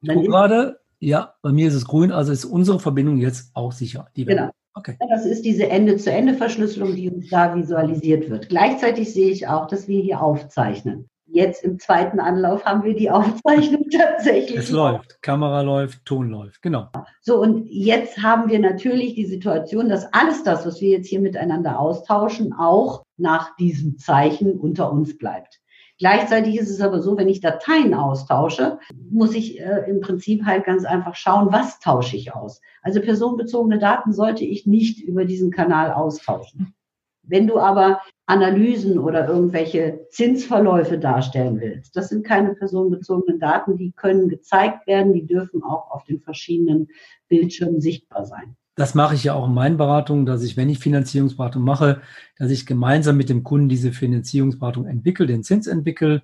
Und 0.01 0.09
dann 0.09 0.19
ist 0.19 0.27
gerade, 0.27 0.79
ja, 0.99 1.33
bei 1.41 1.51
mir 1.51 1.67
ist 1.67 1.73
es 1.73 1.85
grün, 1.85 2.11
also 2.11 2.31
ist 2.31 2.45
unsere 2.45 2.79
Verbindung 2.79 3.17
jetzt 3.17 3.51
auch 3.55 3.71
sicher. 3.71 4.07
genau. 4.13 4.51
Okay. 4.75 4.97
Das 5.07 5.25
ist 5.25 5.45
diese 5.45 5.69
Ende-zu-Ende-Verschlüsselung, 5.69 6.95
die 6.95 7.09
uns 7.09 7.29
da 7.29 7.55
visualisiert 7.55 8.29
wird. 8.29 8.49
Gleichzeitig 8.49 9.13
sehe 9.13 9.29
ich 9.29 9.47
auch, 9.47 9.67
dass 9.67 9.87
wir 9.87 10.01
hier 10.01 10.19
aufzeichnen. 10.19 11.09
Jetzt 11.33 11.63
im 11.63 11.79
zweiten 11.79 12.19
Anlauf 12.19 12.63
haben 12.63 12.83
wir 12.83 12.95
die 12.95 13.09
Aufzeichnung 13.09 13.89
tatsächlich. 13.91 14.55
Es 14.55 14.69
läuft, 14.69 15.19
Kamera 15.23 15.61
läuft, 15.61 16.05
Ton 16.05 16.29
läuft, 16.29 16.61
genau. 16.61 16.89
So, 17.21 17.41
und 17.41 17.65
jetzt 17.67 18.21
haben 18.21 18.51
wir 18.51 18.59
natürlich 18.59 19.15
die 19.15 19.25
Situation, 19.25 19.89
dass 19.89 20.13
alles 20.13 20.43
das, 20.43 20.63
was 20.63 20.79
wir 20.79 20.89
jetzt 20.89 21.07
hier 21.07 21.19
miteinander 21.19 21.79
austauschen, 21.79 22.53
auch 22.53 23.03
nach 23.17 23.55
diesem 23.55 23.97
Zeichen 23.97 24.59
unter 24.59 24.91
uns 24.91 25.17
bleibt. 25.17 25.59
Gleichzeitig 25.97 26.55
ist 26.59 26.69
es 26.69 26.81
aber 26.81 27.01
so, 27.01 27.17
wenn 27.17 27.29
ich 27.29 27.41
Dateien 27.41 27.95
austausche, 27.95 28.77
muss 29.09 29.33
ich 29.33 29.59
äh, 29.59 29.89
im 29.89 30.01
Prinzip 30.01 30.45
halt 30.45 30.65
ganz 30.65 30.85
einfach 30.85 31.15
schauen, 31.15 31.51
was 31.51 31.79
tausche 31.79 32.15
ich 32.15 32.35
aus. 32.35 32.61
Also 32.83 33.01
personenbezogene 33.01 33.79
Daten 33.79 34.13
sollte 34.13 34.45
ich 34.45 34.67
nicht 34.67 35.01
über 35.01 35.25
diesen 35.25 35.49
Kanal 35.49 35.93
austauschen. 35.93 36.75
Wenn 37.23 37.47
du 37.47 37.57
aber 37.57 38.01
Analysen 38.25 38.99
oder 38.99 39.27
irgendwelche 39.27 40.07
Zinsverläufe 40.09 40.97
darstellen 40.97 41.59
willst, 41.59 41.95
das 41.95 42.09
sind 42.09 42.25
keine 42.25 42.55
personenbezogenen 42.55 43.39
Daten, 43.39 43.77
die 43.77 43.91
können 43.91 44.29
gezeigt 44.29 44.87
werden, 44.87 45.13
die 45.13 45.25
dürfen 45.25 45.61
auch 45.61 45.91
auf 45.91 46.05
den 46.05 46.21
verschiedenen 46.21 46.87
Bildschirmen 47.27 47.81
sichtbar 47.81 48.25
sein. 48.25 48.55
Das 48.75 48.95
mache 48.95 49.15
ich 49.15 49.25
ja 49.25 49.33
auch 49.33 49.47
in 49.47 49.53
meinen 49.53 49.77
Beratungen, 49.77 50.25
dass 50.25 50.41
ich, 50.41 50.57
wenn 50.57 50.69
ich 50.69 50.79
Finanzierungsberatung 50.79 51.61
mache, 51.61 52.01
dass 52.37 52.49
ich 52.49 52.65
gemeinsam 52.65 53.17
mit 53.17 53.29
dem 53.29 53.43
Kunden 53.43 53.69
diese 53.69 53.91
Finanzierungsberatung 53.91 54.87
entwickle, 54.87 55.27
den 55.27 55.43
Zins 55.43 55.67
entwickle 55.67 56.23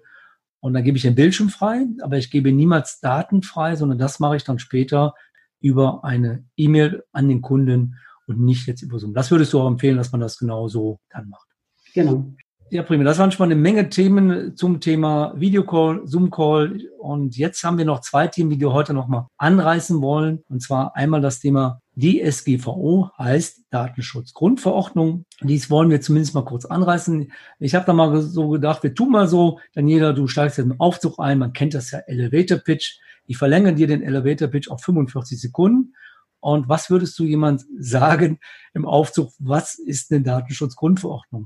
und 0.62 0.74
dann 0.74 0.84
gebe 0.84 0.98
ich 0.98 1.04
den 1.04 1.16
Bildschirm 1.16 1.50
frei, 1.50 1.86
aber 2.02 2.18
ich 2.18 2.32
gebe 2.32 2.52
niemals 2.52 3.02
Daten 3.02 3.44
frei, 3.44 3.76
sondern 3.76 3.98
das 3.98 4.20
mache 4.20 4.38
ich 4.38 4.44
dann 4.46 4.58
später 4.58 5.14
über 5.60 6.04
eine 6.04 6.46
E-Mail 6.56 7.04
an 7.12 7.28
den 7.28 7.42
Kunden 7.42 7.98
und 8.26 8.40
nicht 8.40 8.68
jetzt 8.68 8.82
über 8.82 9.00
Zoom. 9.00 9.14
Das 9.14 9.32
würdest 9.32 9.54
du 9.54 9.60
auch 9.60 9.68
empfehlen, 9.68 9.98
dass 9.98 10.12
man 10.12 10.22
das 10.22 10.38
genau 10.38 10.68
so 10.68 11.00
dann 11.10 11.30
macht. 11.30 11.49
Genau. 11.94 12.34
Ja, 12.72 12.84
prima. 12.84 13.04
Das 13.04 13.18
waren 13.18 13.32
schon 13.32 13.48
mal 13.48 13.52
eine 13.52 13.60
Menge 13.60 13.90
Themen 13.90 14.56
zum 14.56 14.80
Thema 14.80 15.34
Videocall, 15.36 16.02
Zoom-Call. 16.06 16.82
Und 17.00 17.36
jetzt 17.36 17.64
haben 17.64 17.80
wir 17.80 17.86
noch 17.86 18.02
zwei 18.02 18.28
Themen, 18.28 18.52
die 18.52 18.60
wir 18.60 18.72
heute 18.72 18.94
noch 18.94 19.08
mal 19.08 19.28
anreißen 19.38 20.04
wollen. 20.04 20.44
Und 20.50 20.62
zwar 20.62 20.96
einmal 20.96 21.20
das 21.20 21.40
Thema 21.40 21.82
DSGVO, 22.00 23.10
heißt 23.18 23.64
Datenschutzgrundverordnung. 23.72 25.26
Dies 25.42 25.72
wollen 25.72 25.90
wir 25.90 26.00
zumindest 26.00 26.36
mal 26.36 26.46
kurz 26.46 26.66
anreißen. 26.66 27.32
Ich 27.58 27.74
habe 27.74 27.88
da 27.88 27.94
mal 27.94 28.22
so 28.22 28.50
gedacht, 28.50 28.84
wir 28.84 28.94
tun 28.94 29.10
mal 29.10 29.28
so, 29.28 29.60
Daniela, 29.74 30.14
du 30.14 30.28
steigst 30.28 30.60
jetzt 30.60 30.68
im 30.68 30.80
Aufzug 30.80 31.18
ein. 31.18 31.40
Man 31.40 31.54
kennt 31.54 31.74
das 31.74 31.90
ja 31.90 32.00
Elevator 32.06 32.60
Pitch. 32.60 33.00
Ich 33.26 33.38
verlängere 33.38 33.74
dir 33.74 33.88
den 33.88 34.04
Elevator 34.04 34.48
Pitch 34.48 34.70
auf 34.70 34.84
45 34.84 35.42
Sekunden. 35.42 35.96
Und 36.40 36.70
was 36.70 36.92
würdest 36.92 37.18
du 37.18 37.24
jemand 37.24 37.66
sagen 37.80 38.40
im 38.76 38.86
Aufzug? 38.86 39.32
Was 39.40 39.76
ist 39.76 40.12
eine 40.12 40.22
Datenschutzgrundverordnung? 40.22 41.46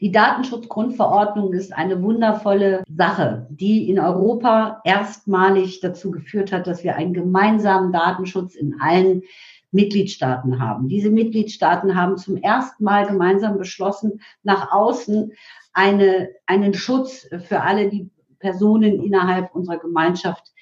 Die 0.00 0.10
Datenschutzgrundverordnung 0.10 1.52
ist 1.52 1.72
eine 1.72 2.02
wundervolle 2.02 2.82
Sache, 2.94 3.46
die 3.50 3.88
in 3.88 4.00
Europa 4.00 4.80
erstmalig 4.84 5.80
dazu 5.80 6.10
geführt 6.10 6.52
hat, 6.52 6.66
dass 6.66 6.82
wir 6.82 6.96
einen 6.96 7.14
gemeinsamen 7.14 7.92
Datenschutz 7.92 8.54
in 8.56 8.80
allen 8.80 9.22
Mitgliedstaaten 9.70 10.60
haben. 10.60 10.88
Diese 10.88 11.10
Mitgliedstaaten 11.10 11.94
haben 11.94 12.16
zum 12.16 12.36
ersten 12.36 12.84
Mal 12.84 13.06
gemeinsam 13.06 13.56
beschlossen, 13.56 14.20
nach 14.42 14.72
außen 14.72 15.32
eine, 15.72 16.30
einen 16.46 16.74
Schutz 16.74 17.28
für 17.44 17.60
alle 17.62 17.88
die 17.88 18.10
Personen 18.38 19.02
innerhalb 19.02 19.54
unserer 19.54 19.78
Gemeinschaft 19.78 20.52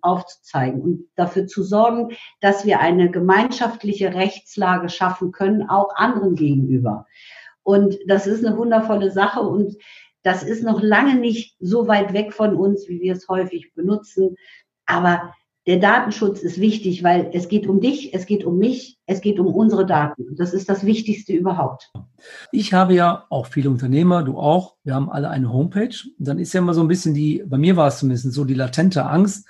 aufzuzeigen 0.00 0.80
und 0.80 1.04
dafür 1.16 1.46
zu 1.46 1.62
sorgen, 1.62 2.16
dass 2.40 2.64
wir 2.64 2.80
eine 2.80 3.10
gemeinschaftliche 3.10 4.14
Rechtslage 4.14 4.88
schaffen 4.88 5.32
können, 5.32 5.68
auch 5.68 5.94
anderen 5.94 6.34
gegenüber. 6.34 7.06
Und 7.66 7.98
das 8.06 8.28
ist 8.28 8.46
eine 8.46 8.56
wundervolle 8.56 9.10
Sache 9.10 9.40
und 9.40 9.74
das 10.22 10.44
ist 10.44 10.62
noch 10.62 10.80
lange 10.80 11.16
nicht 11.16 11.56
so 11.58 11.88
weit 11.88 12.12
weg 12.12 12.32
von 12.32 12.54
uns, 12.54 12.88
wie 12.88 13.00
wir 13.00 13.12
es 13.12 13.26
häufig 13.26 13.74
benutzen. 13.74 14.36
Aber 14.86 15.34
der 15.66 15.78
Datenschutz 15.78 16.42
ist 16.42 16.60
wichtig, 16.60 17.02
weil 17.02 17.28
es 17.32 17.48
geht 17.48 17.66
um 17.66 17.80
dich, 17.80 18.14
es 18.14 18.26
geht 18.26 18.44
um 18.44 18.56
mich, 18.58 18.98
es 19.06 19.20
geht 19.20 19.40
um 19.40 19.48
unsere 19.48 19.84
Daten. 19.84 20.36
Das 20.36 20.54
ist 20.54 20.68
das 20.68 20.86
Wichtigste 20.86 21.32
überhaupt. 21.32 21.90
Ich 22.52 22.72
habe 22.72 22.94
ja 22.94 23.24
auch 23.30 23.46
viele 23.46 23.68
Unternehmer, 23.68 24.22
du 24.22 24.38
auch. 24.38 24.76
Wir 24.84 24.94
haben 24.94 25.10
alle 25.10 25.28
eine 25.28 25.52
Homepage. 25.52 25.96
Dann 26.18 26.38
ist 26.38 26.54
ja 26.54 26.60
immer 26.60 26.74
so 26.74 26.82
ein 26.82 26.88
bisschen 26.88 27.14
die, 27.14 27.42
bei 27.44 27.58
mir 27.58 27.74
war 27.74 27.88
es 27.88 27.98
zumindest 27.98 28.32
so 28.32 28.44
die 28.44 28.54
latente 28.54 29.04
Angst, 29.06 29.48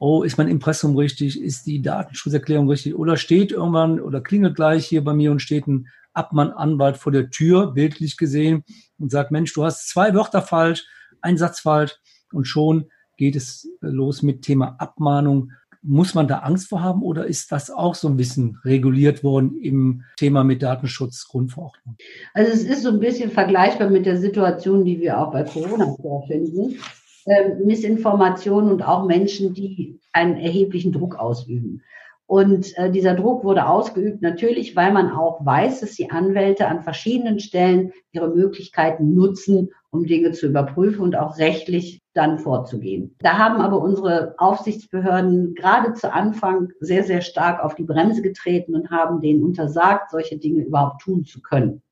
oh, 0.00 0.22
ist 0.22 0.38
mein 0.38 0.48
Impressum 0.48 0.96
richtig, 0.96 1.40
ist 1.40 1.66
die 1.66 1.82
Datenschutzerklärung 1.82 2.68
richtig 2.68 2.96
oder 2.96 3.16
steht 3.18 3.52
irgendwann 3.52 4.00
oder 4.00 4.22
klingelt 4.22 4.56
gleich 4.56 4.86
hier 4.86 5.04
bei 5.04 5.12
mir 5.12 5.30
und 5.30 5.40
steht 5.40 5.68
ein 5.68 5.88
Abmann-Anwalt 6.14 6.96
vor 6.96 7.12
der 7.12 7.30
Tür, 7.30 7.72
bildlich 7.72 8.16
gesehen, 8.16 8.64
und 8.98 9.12
sagt, 9.12 9.30
Mensch, 9.30 9.52
du 9.52 9.62
hast 9.62 9.88
zwei 9.88 10.12
Wörter 10.14 10.42
falsch, 10.42 10.86
ein 11.20 11.36
Satz 11.36 11.60
falsch 11.60 11.96
und 12.32 12.46
schon 12.46 12.86
geht 13.18 13.36
es 13.36 13.68
los 13.80 14.22
mit 14.22 14.42
Thema 14.42 14.74
Abmahnung. 14.78 15.52
Muss 15.82 16.14
man 16.14 16.26
da 16.26 16.38
Angst 16.38 16.68
vor 16.68 16.82
haben 16.82 17.02
oder 17.02 17.26
ist 17.26 17.52
das 17.52 17.70
auch 17.70 17.94
so 17.94 18.08
ein 18.08 18.16
bisschen 18.16 18.58
reguliert 18.64 19.22
worden 19.22 19.58
im 19.60 20.04
Thema 20.16 20.44
mit 20.44 20.62
Datenschutzgrundverordnung? 20.62 21.96
Also 22.32 22.52
es 22.52 22.64
ist 22.64 22.82
so 22.82 22.88
ein 22.88 23.00
bisschen 23.00 23.30
vergleichbar 23.30 23.90
mit 23.90 24.06
der 24.06 24.18
Situation, 24.18 24.84
die 24.84 24.98
wir 24.98 25.18
auch 25.18 25.30
bei 25.30 25.44
Corona 25.44 25.94
vorfinden 26.00 26.78
äh, 27.26 27.54
Missinformationen 27.54 28.70
und 28.70 28.82
auch 28.82 29.06
Menschen, 29.06 29.54
die 29.54 30.00
einen 30.12 30.36
erheblichen 30.36 30.92
Druck 30.92 31.16
ausüben. 31.16 31.82
Und 32.30 32.78
äh, 32.78 32.92
dieser 32.92 33.14
Druck 33.14 33.42
wurde 33.42 33.66
ausgeübt 33.66 34.22
natürlich, 34.22 34.76
weil 34.76 34.92
man 34.92 35.10
auch 35.10 35.44
weiß, 35.44 35.80
dass 35.80 35.96
die 35.96 36.12
Anwälte 36.12 36.68
an 36.68 36.84
verschiedenen 36.84 37.40
Stellen 37.40 37.92
ihre 38.12 38.28
Möglichkeiten 38.28 39.14
nutzen, 39.14 39.70
um 39.90 40.06
Dinge 40.06 40.30
zu 40.30 40.46
überprüfen 40.46 41.00
und 41.02 41.16
auch 41.16 41.38
rechtlich 41.38 42.02
dann 42.14 42.38
vorzugehen. 42.38 43.16
Da 43.18 43.36
haben 43.36 43.60
aber 43.60 43.82
unsere 43.82 44.36
Aufsichtsbehörden 44.38 45.56
gerade 45.56 45.94
zu 45.94 46.12
Anfang 46.12 46.68
sehr, 46.78 47.02
sehr 47.02 47.20
stark 47.20 47.64
auf 47.64 47.74
die 47.74 47.82
Bremse 47.82 48.22
getreten 48.22 48.76
und 48.76 48.92
haben 48.92 49.20
denen 49.20 49.42
untersagt, 49.42 50.12
solche 50.12 50.38
Dinge 50.38 50.62
überhaupt 50.62 51.02
tun 51.02 51.24
zu 51.24 51.42
können. 51.42 51.82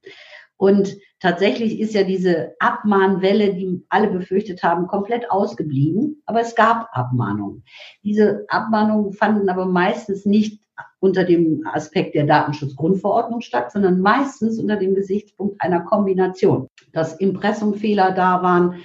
Und 0.57 0.97
tatsächlich 1.21 1.81
ist 1.81 1.95
ja 1.95 2.05
diese 2.05 2.55
Abmahnwelle, 2.59 3.55
die 3.55 3.85
alle 3.89 4.09
befürchtet 4.09 4.63
haben, 4.63 4.87
komplett 4.87 5.31
ausgeblieben. 5.31 6.23
Aber 6.27 6.41
es 6.41 6.55
gab 6.55 6.89
Abmahnungen. 6.93 7.65
Diese 8.03 8.45
Abmahnungen 8.49 9.13
fanden 9.13 9.49
aber 9.49 9.67
meistens 9.67 10.25
nicht 10.25 10.63
unter 11.01 11.25
dem 11.25 11.65
Aspekt 11.73 12.15
der 12.15 12.27
Datenschutzgrundverordnung 12.27 13.41
statt, 13.41 13.73
sondern 13.73 14.01
meistens 14.01 14.59
unter 14.59 14.77
dem 14.77 14.95
Gesichtspunkt 14.95 15.61
einer 15.61 15.81
Kombination. 15.81 16.69
Dass 16.93 17.15
Impressumfehler 17.15 18.13
da 18.13 18.43
waren. 18.43 18.77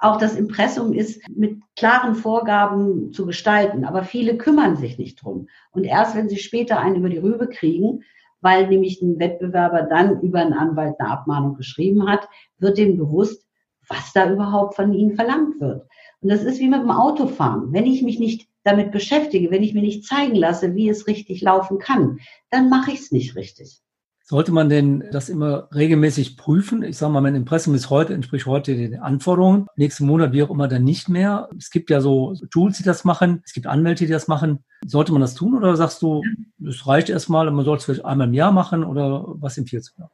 Auch 0.00 0.18
das 0.18 0.36
Impressum 0.36 0.92
ist 0.92 1.22
mit 1.28 1.60
klaren 1.76 2.14
Vorgaben 2.14 3.12
zu 3.12 3.26
gestalten, 3.26 3.84
aber 3.84 4.02
viele 4.02 4.36
kümmern 4.36 4.76
sich 4.76 4.98
nicht 4.98 5.22
drum. 5.22 5.46
Und 5.70 5.84
erst 5.84 6.16
wenn 6.16 6.28
sie 6.28 6.38
später 6.38 6.80
einen 6.80 6.96
über 6.96 7.08
die 7.08 7.18
Rübe 7.18 7.48
kriegen, 7.48 8.02
weil 8.44 8.68
nämlich 8.68 9.00
ein 9.00 9.18
Wettbewerber 9.18 9.82
dann 9.82 10.20
über 10.20 10.40
einen 10.40 10.52
Anwalt 10.52 11.00
eine 11.00 11.08
Abmahnung 11.08 11.54
geschrieben 11.54 12.06
hat, 12.06 12.28
wird 12.58 12.76
dem 12.76 12.98
bewusst, 12.98 13.46
was 13.88 14.12
da 14.12 14.30
überhaupt 14.30 14.76
von 14.76 14.92
ihnen 14.92 15.16
verlangt 15.16 15.60
wird. 15.60 15.88
Und 16.20 16.28
das 16.28 16.42
ist 16.42 16.60
wie 16.60 16.68
mit 16.68 16.82
dem 16.82 16.90
Autofahren. 16.90 17.72
Wenn 17.72 17.86
ich 17.86 18.02
mich 18.02 18.18
nicht 18.18 18.46
damit 18.62 18.92
beschäftige, 18.92 19.50
wenn 19.50 19.62
ich 19.62 19.72
mir 19.72 19.82
nicht 19.82 20.04
zeigen 20.04 20.34
lasse, 20.34 20.74
wie 20.74 20.90
es 20.90 21.06
richtig 21.06 21.40
laufen 21.40 21.78
kann, 21.78 22.18
dann 22.50 22.68
mache 22.68 22.90
ich 22.92 23.00
es 23.00 23.12
nicht 23.12 23.34
richtig. 23.34 23.80
Sollte 24.26 24.52
man 24.52 24.70
denn 24.70 25.04
das 25.12 25.28
immer 25.28 25.68
regelmäßig 25.74 26.38
prüfen? 26.38 26.82
Ich 26.82 26.96
sage 26.96 27.12
mal, 27.12 27.20
mein 27.20 27.34
Impressum 27.34 27.74
ist 27.74 27.90
heute, 27.90 28.14
entspricht 28.14 28.46
heute 28.46 28.74
den 28.74 28.98
Anforderungen. 28.98 29.66
Nächsten 29.76 30.06
Monat, 30.06 30.32
wie 30.32 30.42
auch 30.42 30.50
immer, 30.50 30.66
dann 30.66 30.82
nicht 30.82 31.10
mehr. 31.10 31.50
Es 31.58 31.70
gibt 31.70 31.90
ja 31.90 32.00
so 32.00 32.34
Tools, 32.50 32.78
die 32.78 32.84
das 32.84 33.04
machen. 33.04 33.42
Es 33.44 33.52
gibt 33.52 33.66
Anwälte, 33.66 34.06
die 34.06 34.12
das 34.12 34.26
machen. 34.26 34.64
Sollte 34.86 35.12
man 35.12 35.20
das 35.20 35.34
tun 35.34 35.54
oder 35.54 35.76
sagst 35.76 36.00
du, 36.00 36.22
es 36.66 36.86
reicht 36.86 37.10
erstmal 37.10 37.48
und 37.48 37.54
man 37.54 37.66
sollte 37.66 37.80
es 37.80 37.84
vielleicht 37.84 38.04
einmal 38.06 38.28
im 38.28 38.32
Jahr 38.32 38.52
machen 38.52 38.82
oder 38.82 39.26
was 39.26 39.58
empfiehlst 39.58 39.92
du? 39.98 40.04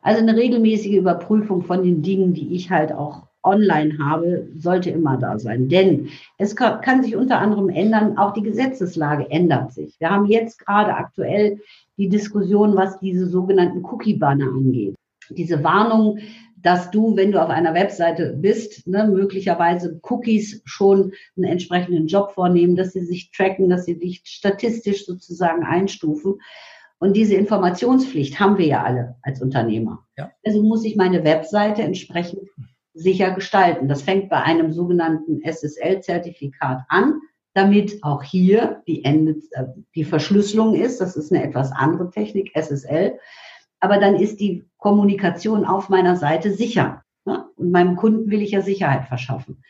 Also 0.00 0.20
eine 0.20 0.36
regelmäßige 0.36 0.98
Überprüfung 0.98 1.64
von 1.64 1.82
den 1.82 2.02
Dingen, 2.02 2.34
die 2.34 2.54
ich 2.54 2.70
halt 2.70 2.92
auch 2.92 3.26
online 3.42 3.98
habe, 3.98 4.48
sollte 4.56 4.90
immer 4.90 5.16
da 5.16 5.40
sein. 5.40 5.68
Denn 5.68 6.08
es 6.38 6.54
kann, 6.54 7.02
sich 7.02 7.16
unter 7.16 7.38
anderem 7.38 7.68
ändern, 7.68 8.16
auch 8.16 8.32
die 8.32 8.42
Gesetzeslage 8.42 9.28
ändert 9.30 9.72
sich. 9.72 9.98
Wir 9.98 10.10
haben 10.10 10.26
jetzt 10.26 10.64
gerade 10.64 10.94
aktuell 10.94 11.60
die 11.96 12.08
Diskussion, 12.08 12.76
was 12.76 12.98
diese 13.00 13.26
sogenannten 13.26 13.84
Cookie-Banner 13.84 14.46
angeht. 14.46 14.94
Diese 15.30 15.64
Warnung, 15.64 16.18
dass 16.56 16.90
du, 16.90 17.16
wenn 17.16 17.32
du 17.32 17.42
auf 17.42 17.48
einer 17.48 17.74
Webseite 17.74 18.36
bist, 18.40 18.86
ne, 18.86 19.06
möglicherweise 19.06 20.00
Cookies 20.02 20.62
schon 20.64 21.12
einen 21.36 21.44
entsprechenden 21.44 22.06
Job 22.06 22.32
vornehmen, 22.32 22.76
dass 22.76 22.92
sie 22.92 23.04
sich 23.04 23.30
tracken, 23.30 23.68
dass 23.68 23.84
sie 23.84 23.98
dich 23.98 24.22
statistisch 24.24 25.06
sozusagen 25.06 25.64
einstufen. 25.64 26.40
Und 26.98 27.16
diese 27.16 27.34
Informationspflicht 27.34 28.40
haben 28.40 28.58
wir 28.58 28.66
ja 28.66 28.82
alle 28.82 29.16
als 29.22 29.42
Unternehmer. 29.42 30.06
Ja. 30.16 30.32
Also 30.44 30.62
muss 30.62 30.84
ich 30.84 30.96
meine 30.96 31.24
Webseite 31.24 31.82
entsprechend 31.82 32.40
sicher 32.94 33.32
gestalten. 33.32 33.88
Das 33.88 34.02
fängt 34.02 34.30
bei 34.30 34.42
einem 34.42 34.72
sogenannten 34.72 35.42
SSL-Zertifikat 35.42 36.80
an. 36.88 37.20
Damit 37.56 38.02
auch 38.02 38.22
hier 38.22 38.82
die, 38.86 39.04
Ende, 39.04 39.40
äh, 39.52 39.64
die 39.94 40.04
Verschlüsselung 40.04 40.74
ist. 40.74 41.00
Das 41.00 41.16
ist 41.16 41.32
eine 41.32 41.42
etwas 41.42 41.72
andere 41.72 42.10
Technik, 42.10 42.52
SSL. 42.54 43.18
Aber 43.80 43.98
dann 43.98 44.16
ist 44.16 44.40
die 44.40 44.64
Kommunikation 44.76 45.64
auf 45.64 45.88
meiner 45.88 46.16
Seite 46.16 46.52
sicher. 46.52 47.02
Ne? 47.24 47.46
Und 47.56 47.70
meinem 47.70 47.96
Kunden 47.96 48.30
will 48.30 48.42
ich 48.42 48.52
ja 48.52 48.60
Sicherheit 48.60 49.06
verschaffen. 49.06 49.62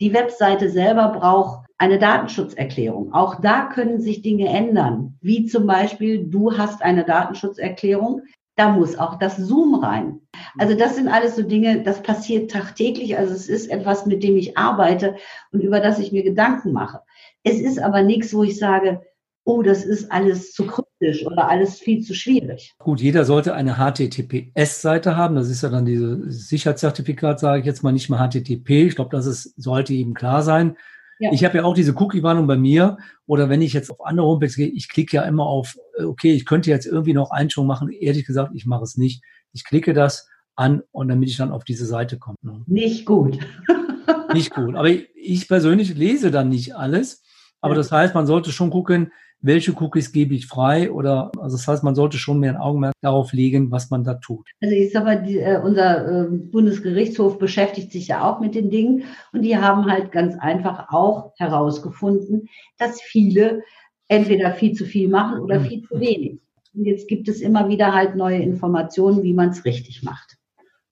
Die 0.00 0.12
Webseite 0.12 0.68
selber 0.68 1.10
braucht 1.10 1.66
eine 1.78 1.98
Datenschutzerklärung. 1.98 3.12
Auch 3.12 3.40
da 3.40 3.66
können 3.66 4.00
sich 4.00 4.22
Dinge 4.22 4.48
ändern, 4.48 5.16
wie 5.20 5.46
zum 5.46 5.66
Beispiel, 5.66 6.26
du 6.26 6.58
hast 6.58 6.82
eine 6.82 7.04
Datenschutzerklärung, 7.04 8.22
da 8.56 8.70
muss 8.70 8.98
auch 8.98 9.18
das 9.18 9.36
Zoom 9.36 9.76
rein. 9.76 10.20
Also 10.58 10.74
das 10.74 10.96
sind 10.96 11.08
alles 11.08 11.36
so 11.36 11.42
Dinge, 11.42 11.82
das 11.82 12.02
passiert 12.02 12.50
tagtäglich. 12.50 13.16
Also 13.16 13.32
es 13.32 13.48
ist 13.48 13.70
etwas, 13.70 14.06
mit 14.06 14.22
dem 14.22 14.36
ich 14.36 14.58
arbeite 14.58 15.16
und 15.52 15.60
über 15.60 15.80
das 15.80 15.98
ich 15.98 16.12
mir 16.12 16.22
Gedanken 16.22 16.72
mache. 16.72 17.00
Es 17.44 17.60
ist 17.60 17.78
aber 17.78 18.02
nichts, 18.02 18.34
wo 18.34 18.42
ich 18.42 18.58
sage, 18.58 19.00
oh, 19.44 19.62
das 19.62 19.84
ist 19.84 20.10
alles 20.12 20.52
zu 20.52 20.66
kryptisch 20.66 21.26
oder 21.26 21.48
alles 21.48 21.78
viel 21.78 22.02
zu 22.02 22.14
schwierig. 22.14 22.74
Gut, 22.78 23.00
jeder 23.00 23.24
sollte 23.24 23.54
eine 23.54 23.74
HTTPS-Seite 23.74 25.16
haben. 25.16 25.34
Das 25.34 25.48
ist 25.48 25.62
ja 25.62 25.68
dann 25.68 25.84
dieses 25.84 26.48
Sicherheitszertifikat, 26.48 27.40
sage 27.40 27.60
ich 27.60 27.66
jetzt 27.66 27.82
mal 27.82 27.92
nicht 27.92 28.08
mal 28.08 28.28
HTTP. 28.28 28.86
Ich 28.86 28.94
glaube, 28.94 29.10
das 29.10 29.26
ist, 29.26 29.54
sollte 29.60 29.94
eben 29.94 30.14
klar 30.14 30.42
sein. 30.42 30.76
Ja. 31.18 31.30
Ich 31.32 31.44
habe 31.44 31.58
ja 31.58 31.64
auch 31.64 31.74
diese 31.74 31.94
Cookie-Warnung 31.94 32.46
bei 32.46 32.56
mir. 32.56 32.98
Oder 33.26 33.48
wenn 33.48 33.62
ich 33.62 33.72
jetzt 33.72 33.90
auf 33.90 34.04
andere 34.04 34.26
Homepages 34.26 34.56
gehe, 34.56 34.68
ich 34.68 34.88
klicke 34.88 35.16
ja 35.16 35.22
immer 35.22 35.46
auf, 35.46 35.76
äh, 35.98 36.04
okay, 36.04 36.32
ich 36.32 36.46
könnte 36.46 36.70
jetzt 36.70 36.86
irgendwie 36.86 37.14
noch 37.14 37.30
Einschwung 37.30 37.66
machen. 37.66 37.90
Ehrlich 37.90 38.24
gesagt, 38.24 38.52
ich 38.54 38.66
mache 38.66 38.84
es 38.84 38.96
nicht. 38.96 39.22
Ich 39.52 39.64
klicke 39.64 39.92
das 39.92 40.28
an 40.54 40.82
und 40.90 41.08
damit 41.08 41.28
ich 41.28 41.36
dann 41.36 41.50
auf 41.50 41.64
diese 41.64 41.86
Seite 41.86 42.18
komme. 42.18 42.36
Ne? 42.42 42.62
Nicht 42.66 43.06
gut. 43.06 43.38
nicht 44.34 44.54
gut. 44.54 44.76
Aber 44.76 44.88
ich 44.88 45.48
persönlich 45.48 45.94
lese 45.94 46.30
dann 46.30 46.48
nicht 46.48 46.76
alles. 46.76 47.21
Aber 47.62 47.74
ja. 47.74 47.78
das 47.78 47.90
heißt, 47.90 48.14
man 48.14 48.26
sollte 48.26 48.52
schon 48.52 48.70
gucken, 48.70 49.12
welche 49.40 49.72
Cookies 49.72 50.12
gebe 50.12 50.34
ich 50.34 50.46
frei 50.46 50.92
oder 50.92 51.32
also 51.38 51.56
das 51.56 51.66
heißt, 51.66 51.82
man 51.82 51.94
sollte 51.94 52.16
schon 52.16 52.38
mehr 52.38 52.52
ein 52.52 52.60
Augenmerk 52.60 52.94
darauf 53.00 53.32
legen, 53.32 53.70
was 53.70 53.90
man 53.90 54.04
da 54.04 54.14
tut. 54.14 54.48
Also 54.60 54.74
ich 54.74 54.92
sag 54.92 55.04
mal, 55.04 55.20
die, 55.20 55.38
äh, 55.38 55.60
unser 55.60 56.06
äh, 56.06 56.28
Bundesgerichtshof 56.30 57.38
beschäftigt 57.38 57.90
sich 57.90 58.08
ja 58.08 58.22
auch 58.22 58.40
mit 58.40 58.54
den 58.54 58.70
Dingen 58.70 59.04
und 59.32 59.42
die 59.42 59.56
haben 59.56 59.86
halt 59.86 60.12
ganz 60.12 60.36
einfach 60.38 60.92
auch 60.92 61.32
herausgefunden, 61.38 62.48
dass 62.78 63.00
viele 63.00 63.62
entweder 64.06 64.52
viel 64.52 64.74
zu 64.74 64.84
viel 64.84 65.08
machen 65.08 65.40
oder 65.40 65.58
mhm. 65.58 65.64
viel 65.64 65.82
zu 65.82 65.98
wenig. 65.98 66.38
Und 66.74 66.84
jetzt 66.84 67.08
gibt 67.08 67.28
es 67.28 67.40
immer 67.40 67.68
wieder 67.68 67.92
halt 67.92 68.16
neue 68.16 68.40
Informationen, 68.40 69.22
wie 69.22 69.34
man 69.34 69.50
es 69.50 69.64
richtig 69.64 70.02
macht. 70.02 70.36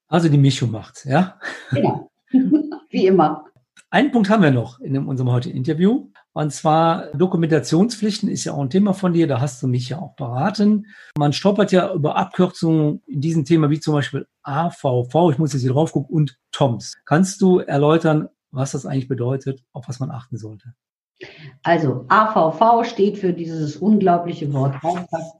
Also 0.08 0.28
die 0.28 0.38
Mischung 0.38 0.72
macht's, 0.72 1.04
ja? 1.04 1.38
Genau. 1.70 2.10
wie 2.90 3.06
immer. 3.06 3.44
Einen 3.90 4.10
Punkt 4.10 4.28
haben 4.28 4.42
wir 4.42 4.50
noch 4.50 4.80
in 4.80 4.96
unserem 4.98 5.32
heutigen 5.32 5.56
Interview. 5.56 6.09
Und 6.32 6.52
zwar 6.52 7.06
Dokumentationspflichten 7.14 8.28
ist 8.28 8.44
ja 8.44 8.52
auch 8.52 8.60
ein 8.60 8.70
Thema 8.70 8.94
von 8.94 9.12
dir, 9.12 9.26
da 9.26 9.40
hast 9.40 9.62
du 9.62 9.66
mich 9.66 9.88
ja 9.88 9.98
auch 9.98 10.14
beraten. 10.14 10.86
Man 11.18 11.32
stolpert 11.32 11.72
ja 11.72 11.92
über 11.92 12.16
Abkürzungen 12.16 13.02
in 13.06 13.20
diesem 13.20 13.44
Thema, 13.44 13.70
wie 13.70 13.80
zum 13.80 13.94
Beispiel 13.94 14.26
AVV, 14.42 15.30
ich 15.32 15.38
muss 15.38 15.52
jetzt 15.52 15.62
hier 15.62 15.72
drauf 15.72 15.92
gucken, 15.92 16.14
und 16.14 16.38
TOMS. 16.52 16.98
Kannst 17.04 17.40
du 17.40 17.58
erläutern, 17.58 18.28
was 18.52 18.72
das 18.72 18.86
eigentlich 18.86 19.08
bedeutet, 19.08 19.64
auf 19.72 19.88
was 19.88 19.98
man 19.98 20.10
achten 20.10 20.36
sollte? 20.36 20.74
Also 21.62 22.06
AVV 22.08 22.88
steht 22.88 23.18
für 23.18 23.32
dieses 23.32 23.76
unglaubliche 23.76 24.52
Wort 24.52 24.76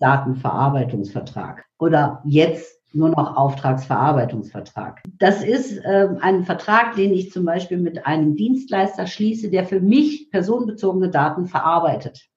Datenverarbeitungsvertrag 0.01 1.65
oder 1.79 2.21
jetzt 2.27 2.80
nur 2.93 3.11
noch 3.11 3.37
Auftragsverarbeitungsvertrag. 3.37 5.03
Das 5.19 5.45
ist 5.45 5.79
äh, 5.79 6.09
ein 6.21 6.45
Vertrag, 6.45 6.97
den 6.97 7.13
ich 7.13 7.31
zum 7.31 7.45
Beispiel 7.45 7.79
mit 7.79 8.07
einem 8.07 8.37
Dienstleister 8.37 9.07
schließe, 9.07 9.51
der 9.51 9.65
für 9.65 9.81
mich 9.81 10.31
personenbezogene 10.31 11.11
Daten 11.11 11.47
verarbeitet. 11.47 12.29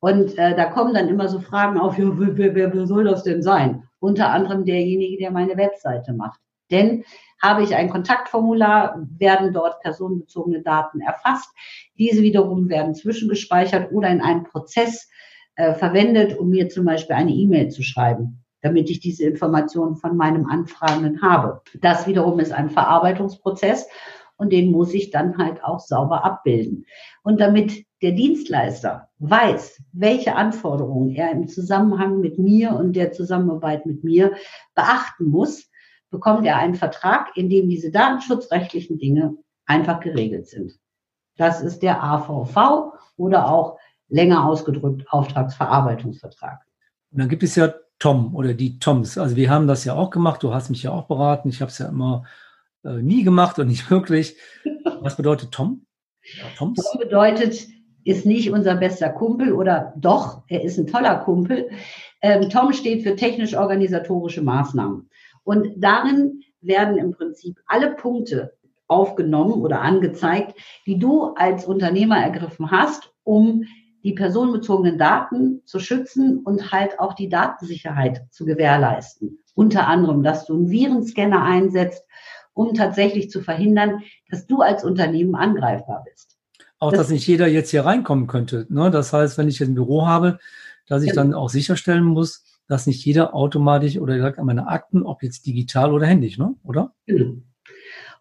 Und 0.00 0.36
äh, 0.38 0.54
da 0.54 0.66
kommen 0.66 0.94
dann 0.94 1.08
immer 1.08 1.28
so 1.28 1.40
Fragen 1.40 1.78
auf, 1.78 1.98
ja, 1.98 2.06
wer, 2.18 2.54
wer, 2.54 2.74
wer 2.74 2.86
soll 2.86 3.04
das 3.04 3.24
denn 3.24 3.42
sein? 3.42 3.84
Unter 4.00 4.30
anderem 4.30 4.64
derjenige, 4.64 5.18
der 5.18 5.30
meine 5.30 5.56
Webseite 5.56 6.12
macht. 6.12 6.40
Denn 6.70 7.04
habe 7.42 7.62
ich 7.62 7.74
ein 7.74 7.88
Kontaktformular, 7.88 9.06
werden 9.16 9.52
dort 9.52 9.80
personenbezogene 9.80 10.62
Daten 10.62 11.00
erfasst. 11.00 11.48
Diese 11.96 12.22
wiederum 12.22 12.68
werden 12.68 12.94
zwischengespeichert 12.94 13.92
oder 13.92 14.08
in 14.10 14.20
einem 14.20 14.44
Prozess 14.44 15.08
äh, 15.56 15.74
verwendet, 15.74 16.36
um 16.36 16.50
mir 16.50 16.68
zum 16.68 16.84
Beispiel 16.84 17.16
eine 17.16 17.32
E-Mail 17.32 17.70
zu 17.70 17.82
schreiben 17.82 18.44
damit 18.60 18.90
ich 18.90 19.00
diese 19.00 19.24
Informationen 19.24 19.96
von 19.96 20.16
meinem 20.16 20.46
Anfragenden 20.46 21.22
habe. 21.22 21.60
Das 21.80 22.06
wiederum 22.06 22.40
ist 22.40 22.52
ein 22.52 22.70
Verarbeitungsprozess 22.70 23.86
und 24.36 24.52
den 24.52 24.70
muss 24.70 24.94
ich 24.94 25.10
dann 25.10 25.38
halt 25.38 25.62
auch 25.62 25.80
sauber 25.80 26.24
abbilden. 26.24 26.86
Und 27.22 27.40
damit 27.40 27.84
der 28.02 28.12
Dienstleister 28.12 29.08
weiß, 29.18 29.82
welche 29.92 30.36
Anforderungen 30.36 31.10
er 31.14 31.32
im 31.32 31.48
Zusammenhang 31.48 32.20
mit 32.20 32.38
mir 32.38 32.72
und 32.72 32.94
der 32.94 33.12
Zusammenarbeit 33.12 33.86
mit 33.86 34.04
mir 34.04 34.34
beachten 34.74 35.26
muss, 35.26 35.68
bekommt 36.10 36.46
er 36.46 36.56
einen 36.56 36.76
Vertrag, 36.76 37.36
in 37.36 37.50
dem 37.50 37.68
diese 37.68 37.90
datenschutzrechtlichen 37.90 38.98
Dinge 38.98 39.34
einfach 39.66 40.00
geregelt 40.00 40.46
sind. 40.46 40.78
Das 41.36 41.60
ist 41.60 41.80
der 41.82 42.02
AVV 42.02 42.92
oder 43.16 43.50
auch 43.50 43.78
länger 44.08 44.46
ausgedrückt 44.46 45.04
Auftragsverarbeitungsvertrag. 45.10 46.60
Und 47.10 47.20
dann 47.20 47.28
gibt 47.28 47.42
es 47.42 47.56
ja 47.56 47.72
Tom 47.98 48.34
oder 48.34 48.54
die 48.54 48.78
Toms. 48.78 49.18
Also 49.18 49.36
wir 49.36 49.50
haben 49.50 49.66
das 49.66 49.84
ja 49.84 49.94
auch 49.94 50.10
gemacht. 50.10 50.42
Du 50.42 50.54
hast 50.54 50.70
mich 50.70 50.82
ja 50.82 50.92
auch 50.92 51.06
beraten. 51.06 51.48
Ich 51.48 51.60
habe 51.60 51.70
es 51.70 51.78
ja 51.78 51.88
immer 51.88 52.24
äh, 52.84 53.02
nie 53.02 53.24
gemacht 53.24 53.58
und 53.58 53.68
nicht 53.68 53.90
wirklich. 53.90 54.36
Was 55.00 55.16
bedeutet 55.16 55.52
Tom? 55.52 55.86
Toms? 56.56 56.78
Tom 56.78 57.00
bedeutet, 57.00 57.68
ist 58.04 58.26
nicht 58.26 58.50
unser 58.50 58.76
bester 58.76 59.10
Kumpel 59.10 59.52
oder 59.52 59.92
doch, 59.96 60.42
er 60.48 60.62
ist 60.62 60.78
ein 60.78 60.86
toller 60.86 61.16
Kumpel. 61.16 61.70
Ähm, 62.22 62.48
Tom 62.48 62.72
steht 62.72 63.02
für 63.02 63.16
technisch-organisatorische 63.16 64.42
Maßnahmen. 64.42 65.10
Und 65.44 65.68
darin 65.76 66.42
werden 66.60 66.96
im 66.96 67.12
Prinzip 67.12 67.58
alle 67.66 67.94
Punkte 67.94 68.54
aufgenommen 68.86 69.54
oder 69.54 69.82
angezeigt, 69.82 70.58
die 70.86 70.98
du 70.98 71.34
als 71.34 71.66
Unternehmer 71.66 72.16
ergriffen 72.16 72.70
hast, 72.70 73.12
um 73.22 73.64
die 74.04 74.12
personenbezogenen 74.12 74.98
Daten 74.98 75.62
zu 75.64 75.80
schützen 75.80 76.40
und 76.44 76.72
halt 76.72 76.98
auch 77.00 77.14
die 77.14 77.28
Datensicherheit 77.28 78.26
zu 78.30 78.44
gewährleisten. 78.44 79.38
Unter 79.54 79.88
anderem, 79.88 80.22
dass 80.22 80.46
du 80.46 80.54
einen 80.54 80.70
Virenscanner 80.70 81.42
einsetzt, 81.42 82.04
um 82.54 82.74
tatsächlich 82.74 83.30
zu 83.30 83.40
verhindern, 83.40 84.02
dass 84.30 84.46
du 84.46 84.60
als 84.60 84.84
Unternehmen 84.84 85.34
angreifbar 85.34 86.04
bist. 86.08 86.36
Auch, 86.78 86.90
das, 86.90 87.00
dass 87.00 87.10
nicht 87.10 87.26
jeder 87.26 87.48
jetzt 87.48 87.70
hier 87.70 87.84
reinkommen 87.84 88.28
könnte. 88.28 88.66
Ne? 88.68 88.90
Das 88.90 89.12
heißt, 89.12 89.36
wenn 89.36 89.48
ich 89.48 89.58
jetzt 89.58 89.68
ein 89.68 89.74
Büro 89.74 90.06
habe, 90.06 90.38
dass 90.86 91.02
ich 91.02 91.10
genau. 91.10 91.22
dann 91.22 91.34
auch 91.34 91.48
sicherstellen 91.48 92.04
muss, 92.04 92.44
dass 92.68 92.86
nicht 92.86 93.04
jeder 93.04 93.34
automatisch 93.34 93.98
oder 93.98 94.16
gesagt 94.16 94.38
an 94.38 94.46
meine 94.46 94.68
Akten, 94.68 95.02
ob 95.02 95.22
jetzt 95.22 95.46
digital 95.46 95.92
oder 95.92 96.06
händisch, 96.06 96.38
ne? 96.38 96.54
oder? 96.62 96.92
Genau. 97.06 97.42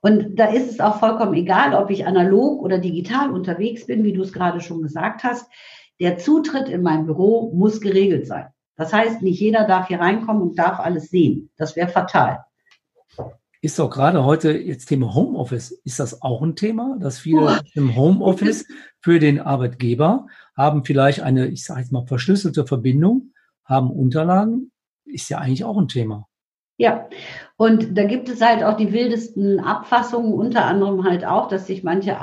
Und 0.02 0.36
da 0.38 0.46
ist 0.46 0.70
es 0.70 0.80
auch 0.80 1.00
vollkommen 1.00 1.34
egal, 1.34 1.74
ob 1.74 1.90
ich 1.90 2.06
analog 2.06 2.62
oder 2.62 2.78
digital 2.78 3.32
unterwegs 3.32 3.86
bin, 3.86 4.04
wie 4.04 4.14
du 4.14 4.22
es 4.22 4.34
gerade 4.34 4.62
schon 4.62 4.82
gesagt 4.82 5.24
hast. 5.24 5.50
Der 6.00 6.18
Zutritt 6.18 6.70
in 6.70 6.84
mein 6.84 7.06
Büro 7.06 7.52
muss 7.54 7.82
geregelt 7.82 8.28
sein. 8.28 8.48
Das 8.76 8.94
heißt, 8.94 9.24
nicht 9.24 9.40
jeder 9.40 9.66
darf 9.66 9.88
hier 9.88 10.00
reinkommen 10.00 10.44
und 10.44 10.60
darf 10.60 10.80
alles 10.80 11.10
sehen. 11.10 11.50
Das 11.58 11.76
wäre 11.76 11.90
fatal. 11.90 12.46
Ist 13.62 13.80
doch 13.80 13.90
gerade 13.90 14.24
heute 14.24 14.52
jetzt 14.52 14.86
Thema 14.86 15.16
Homeoffice. 15.16 15.72
Ist 15.84 16.00
das 16.00 16.22
auch 16.22 16.44
ein 16.44 16.56
Thema, 16.56 16.96
dass 17.00 17.18
viele 17.18 17.42
oh. 17.42 17.68
im 17.74 17.96
Homeoffice 17.96 18.66
für 19.02 19.20
den 19.20 19.40
Arbeitgeber 19.40 20.28
haben 20.56 20.86
vielleicht 20.86 21.22
eine, 21.22 21.48
ich 21.48 21.66
sage 21.66 21.82
jetzt 21.82 21.92
mal, 21.92 22.06
verschlüsselte 22.06 22.68
Verbindung, 22.68 23.34
haben 23.66 23.90
Unterlagen? 23.90 24.72
Ist 25.06 25.30
ja 25.30 25.40
eigentlich 25.40 25.64
auch 25.64 25.78
ein 25.78 25.88
Thema. 25.88 26.28
Ja, 26.78 27.10
und 27.58 27.98
da 27.98 28.04
gibt 28.04 28.30
es 28.30 28.40
halt 28.40 28.64
auch 28.64 28.78
die 28.78 28.94
wildesten 28.94 29.60
Abfassungen, 29.60 30.34
unter 30.34 30.66
anderem 30.66 31.04
halt 31.04 31.26
auch, 31.26 31.48
dass 31.48 31.66
sich 31.66 31.84
manche 31.84 32.18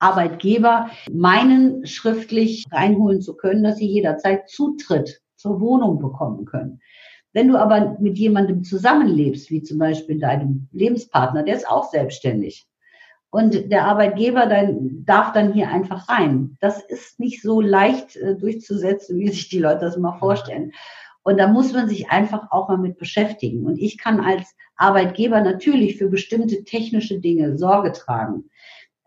Arbeitgeber 0.00 0.90
meinen, 1.10 1.86
schriftlich 1.86 2.64
reinholen 2.72 3.20
zu 3.20 3.36
können, 3.36 3.62
dass 3.62 3.76
sie 3.76 3.86
jederzeit 3.86 4.48
Zutritt 4.48 5.22
zur 5.36 5.60
Wohnung 5.60 6.00
bekommen 6.00 6.44
können. 6.46 6.80
Wenn 7.32 7.48
du 7.48 7.58
aber 7.58 7.96
mit 8.00 8.18
jemandem 8.18 8.64
zusammenlebst, 8.64 9.50
wie 9.50 9.62
zum 9.62 9.78
Beispiel 9.78 10.18
deinem 10.18 10.68
Lebenspartner, 10.72 11.44
der 11.44 11.54
ist 11.54 11.68
auch 11.68 11.90
selbstständig. 11.90 12.66
Und 13.30 13.70
der 13.70 13.84
Arbeitgeber 13.84 14.46
dann, 14.46 15.04
darf 15.04 15.32
dann 15.32 15.52
hier 15.52 15.68
einfach 15.68 16.08
rein. 16.08 16.56
Das 16.60 16.82
ist 16.82 17.20
nicht 17.20 17.42
so 17.42 17.60
leicht 17.60 18.16
äh, 18.16 18.36
durchzusetzen, 18.36 19.18
wie 19.18 19.28
sich 19.28 19.48
die 19.48 19.58
Leute 19.58 19.80
das 19.80 19.96
immer 19.96 20.14
vorstellen. 20.18 20.72
Und 21.26 21.38
da 21.38 21.48
muss 21.48 21.72
man 21.72 21.88
sich 21.88 22.08
einfach 22.08 22.52
auch 22.52 22.68
mal 22.68 22.78
mit 22.78 22.98
beschäftigen. 22.98 23.66
Und 23.66 23.78
ich 23.78 23.98
kann 23.98 24.20
als 24.20 24.54
Arbeitgeber 24.76 25.40
natürlich 25.40 25.96
für 25.96 26.08
bestimmte 26.08 26.62
technische 26.62 27.18
Dinge 27.18 27.58
Sorge 27.58 27.90
tragen. 27.90 28.44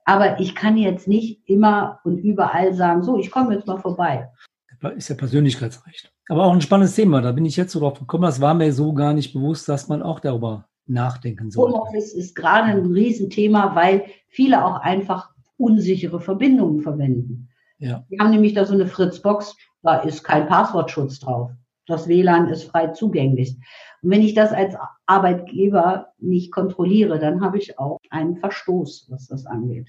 Aber 0.03 0.37
ich 0.41 0.53
kann 0.53 0.75
jetzt 0.75 1.07
nicht 1.07 1.39
immer 1.45 2.01
und 2.03 2.17
überall 2.17 2.73
sagen, 2.73 3.03
so, 3.03 3.17
ich 3.17 3.31
komme 3.31 3.55
jetzt 3.55 3.67
mal 3.67 3.77
vorbei. 3.77 4.27
Ist 4.97 5.07
ja 5.07 5.15
Persönlichkeitsrecht. 5.15 6.11
Aber 6.27 6.43
auch 6.43 6.51
ein 6.51 6.59
spannendes 6.59 6.93
Thema. 6.93 7.21
Da 7.21 7.31
bin 7.31 7.45
ich 7.45 7.55
jetzt 7.55 7.71
so 7.71 7.79
drauf 7.79 7.97
gekommen. 7.97 8.23
Das 8.23 8.41
war 8.41 8.53
mir 8.53 8.73
so 8.73 8.91
gar 8.91 9.13
nicht 9.13 9.31
bewusst, 9.31 9.69
dass 9.69 9.87
man 9.87 10.01
auch 10.01 10.19
darüber 10.19 10.67
nachdenken 10.87 11.49
sollte. 11.51 11.73
Homeoffice 11.73 12.13
ist 12.13 12.35
gerade 12.35 12.67
ein 12.67 12.85
Riesenthema, 12.91 13.75
weil 13.75 14.07
viele 14.27 14.65
auch 14.65 14.81
einfach 14.81 15.29
unsichere 15.55 16.19
Verbindungen 16.19 16.81
verwenden. 16.81 17.47
Ja. 17.77 18.03
Wir 18.09 18.19
haben 18.19 18.31
nämlich 18.31 18.55
da 18.55 18.65
so 18.65 18.73
eine 18.73 18.87
Fritzbox, 18.87 19.55
da 19.83 19.99
ist 19.99 20.25
kein 20.25 20.47
Passwortschutz 20.47 21.19
drauf. 21.19 21.51
Das 21.89 22.07
WLAN 22.07 22.49
ist 22.49 22.63
frei 22.65 22.87
zugänglich. 22.87 23.57
Und 24.01 24.11
wenn 24.11 24.21
ich 24.21 24.33
das 24.33 24.51
als 24.51 24.75
Arbeitgeber 25.07 26.13
nicht 26.19 26.51
kontrolliere, 26.51 27.19
dann 27.19 27.41
habe 27.41 27.57
ich 27.57 27.79
auch 27.79 27.97
einen 28.09 28.37
Verstoß, 28.37 29.07
was 29.09 29.27
das 29.27 29.45
angeht. 29.45 29.87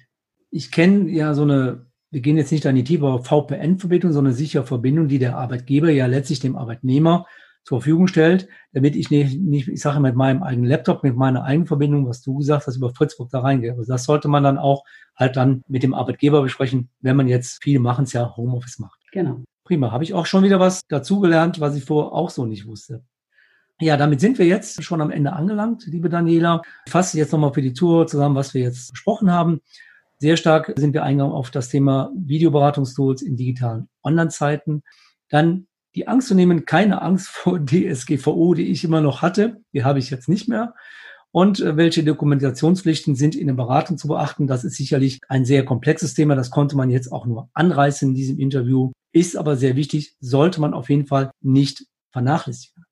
Ich 0.50 0.72
kenne 0.72 1.10
ja 1.10 1.34
so 1.34 1.42
eine, 1.42 1.86
wir 2.10 2.20
gehen 2.22 2.36
jetzt 2.36 2.52
nicht 2.52 2.66
an 2.66 2.74
die 2.74 2.84
tiefe 2.84 3.20
VPN-Verbindung, 3.22 4.12
sondern 4.12 4.32
sichere 4.32 4.64
Verbindung, 4.64 5.08
die 5.08 5.18
der 5.18 5.36
Arbeitgeber 5.36 5.90
ja 5.90 6.06
letztlich 6.06 6.40
dem 6.40 6.56
Arbeitnehmer 6.56 7.26
zur 7.64 7.80
Verfügung 7.80 8.08
stellt, 8.08 8.48
damit 8.72 8.96
ich 8.96 9.10
nicht, 9.10 9.38
nicht 9.38 9.68
ich 9.68 9.80
sage 9.80 10.00
mit 10.00 10.16
meinem 10.16 10.42
eigenen 10.42 10.68
Laptop, 10.68 11.02
mit 11.02 11.14
meiner 11.16 11.44
eigenen 11.44 11.66
Verbindung, 11.66 12.06
was 12.06 12.22
du 12.22 12.38
gesagt 12.38 12.66
hast, 12.66 12.76
über 12.76 12.94
Fritzburg 12.94 13.28
da 13.30 13.40
reingehe. 13.40 13.72
Also 13.72 13.92
das 13.92 14.04
sollte 14.04 14.28
man 14.28 14.42
dann 14.42 14.56
auch 14.56 14.84
halt 15.14 15.36
dann 15.36 15.62
mit 15.68 15.82
dem 15.82 15.92
Arbeitgeber 15.92 16.42
besprechen, 16.42 16.88
wenn 17.00 17.16
man 17.16 17.28
jetzt, 17.28 17.62
viele 17.62 17.78
machen 17.78 18.04
es 18.04 18.14
ja, 18.14 18.34
Homeoffice 18.36 18.78
macht. 18.78 18.98
Genau. 19.12 19.44
Prima. 19.70 19.92
Habe 19.92 20.02
ich 20.02 20.14
auch 20.14 20.26
schon 20.26 20.42
wieder 20.42 20.58
was 20.58 20.84
dazugelernt, 20.88 21.60
was 21.60 21.76
ich 21.76 21.84
vorher 21.84 22.12
auch 22.12 22.30
so 22.30 22.44
nicht 22.44 22.66
wusste. 22.66 23.04
Ja, 23.80 23.96
damit 23.96 24.20
sind 24.20 24.36
wir 24.40 24.46
jetzt 24.46 24.82
schon 24.82 25.00
am 25.00 25.12
Ende 25.12 25.32
angelangt, 25.32 25.86
liebe 25.86 26.08
Daniela. 26.08 26.62
Ich 26.86 26.90
fasse 26.90 27.16
jetzt 27.16 27.30
nochmal 27.30 27.52
für 27.52 27.62
die 27.62 27.72
Tour 27.72 28.08
zusammen, 28.08 28.34
was 28.34 28.52
wir 28.52 28.62
jetzt 28.62 28.90
besprochen 28.90 29.30
haben. 29.30 29.60
Sehr 30.18 30.36
stark 30.36 30.72
sind 30.74 30.92
wir 30.92 31.04
eingegangen 31.04 31.32
auf 31.32 31.52
das 31.52 31.68
Thema 31.68 32.10
Videoberatungstools 32.16 33.22
in 33.22 33.36
digitalen 33.36 33.88
Online-Zeiten. 34.02 34.82
Dann 35.28 35.68
die 35.94 36.08
Angst 36.08 36.26
zu 36.26 36.34
nehmen, 36.34 36.64
keine 36.64 37.00
Angst 37.00 37.28
vor 37.28 37.60
DSGVO, 37.64 38.54
die 38.54 38.72
ich 38.72 38.82
immer 38.82 39.00
noch 39.00 39.22
hatte, 39.22 39.60
die 39.72 39.84
habe 39.84 40.00
ich 40.00 40.10
jetzt 40.10 40.28
nicht 40.28 40.48
mehr. 40.48 40.74
Und 41.30 41.60
äh, 41.60 41.76
welche 41.76 42.02
Dokumentationspflichten 42.02 43.14
sind 43.14 43.36
in 43.36 43.46
der 43.46 43.54
Beratung 43.54 43.98
zu 43.98 44.08
beachten? 44.08 44.48
Das 44.48 44.64
ist 44.64 44.74
sicherlich 44.74 45.20
ein 45.28 45.44
sehr 45.44 45.64
komplexes 45.64 46.14
Thema. 46.14 46.34
Das 46.34 46.50
konnte 46.50 46.76
man 46.76 46.90
jetzt 46.90 47.12
auch 47.12 47.24
nur 47.24 47.48
anreißen 47.54 48.08
in 48.08 48.14
diesem 48.16 48.40
Interview. 48.40 48.90
Ist 49.12 49.36
aber 49.36 49.56
sehr 49.56 49.76
wichtig, 49.76 50.16
sollte 50.20 50.60
man 50.60 50.74
auf 50.74 50.88
jeden 50.88 51.06
Fall 51.06 51.30
nicht 51.40 51.86
vernachlässigen. 52.12 52.84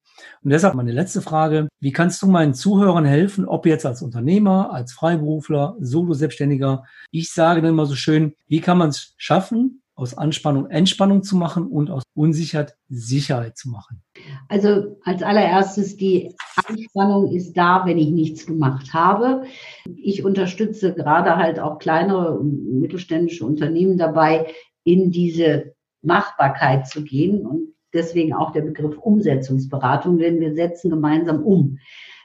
Und 0.42 0.50
deshalb 0.50 0.74
meine 0.74 0.92
letzte 0.92 1.22
Frage. 1.22 1.68
Wie 1.80 1.92
kannst 1.92 2.22
du 2.22 2.26
meinen 2.26 2.54
Zuhörern 2.54 3.04
helfen, 3.04 3.46
ob 3.46 3.66
jetzt 3.66 3.86
als 3.86 4.02
Unternehmer, 4.02 4.72
als 4.72 4.92
Freiberufler, 4.92 5.76
Solo-Selbstständiger? 5.80 6.84
Ich 7.10 7.32
sage 7.32 7.62
dann 7.62 7.70
immer 7.70 7.86
so 7.86 7.94
schön, 7.94 8.34
wie 8.48 8.60
kann 8.60 8.78
man 8.78 8.90
es 8.90 9.14
schaffen, 9.16 9.82
aus 9.94 10.16
Anspannung 10.16 10.70
Entspannung 10.70 11.24
zu 11.24 11.36
machen 11.36 11.66
und 11.66 11.90
aus 11.90 12.04
Unsicherheit 12.14 12.76
Sicherheit 12.88 13.56
zu 13.56 13.68
machen? 13.68 14.02
Also 14.48 14.98
als 15.04 15.22
allererstes, 15.22 15.96
die 15.96 16.34
Anspannung 16.66 17.32
ist 17.32 17.54
da, 17.54 17.82
wenn 17.84 17.98
ich 17.98 18.10
nichts 18.10 18.46
gemacht 18.46 18.94
habe. 18.94 19.44
Ich 19.96 20.24
unterstütze 20.24 20.94
gerade 20.94 21.36
halt 21.36 21.58
auch 21.58 21.78
kleinere 21.78 22.42
mittelständische 22.42 23.44
Unternehmen 23.44 23.98
dabei, 23.98 24.46
in 24.84 25.10
diese 25.10 25.74
Machbarkeit 26.02 26.86
zu 26.86 27.04
gehen. 27.04 27.46
Und 27.46 27.74
deswegen 27.92 28.34
auch 28.34 28.52
der 28.52 28.62
Begriff 28.62 28.98
Umsetzungsberatung, 28.98 30.18
denn 30.18 30.40
wir 30.40 30.54
setzen 30.54 30.90
gemeinsam 30.90 31.42
um. 31.42 31.78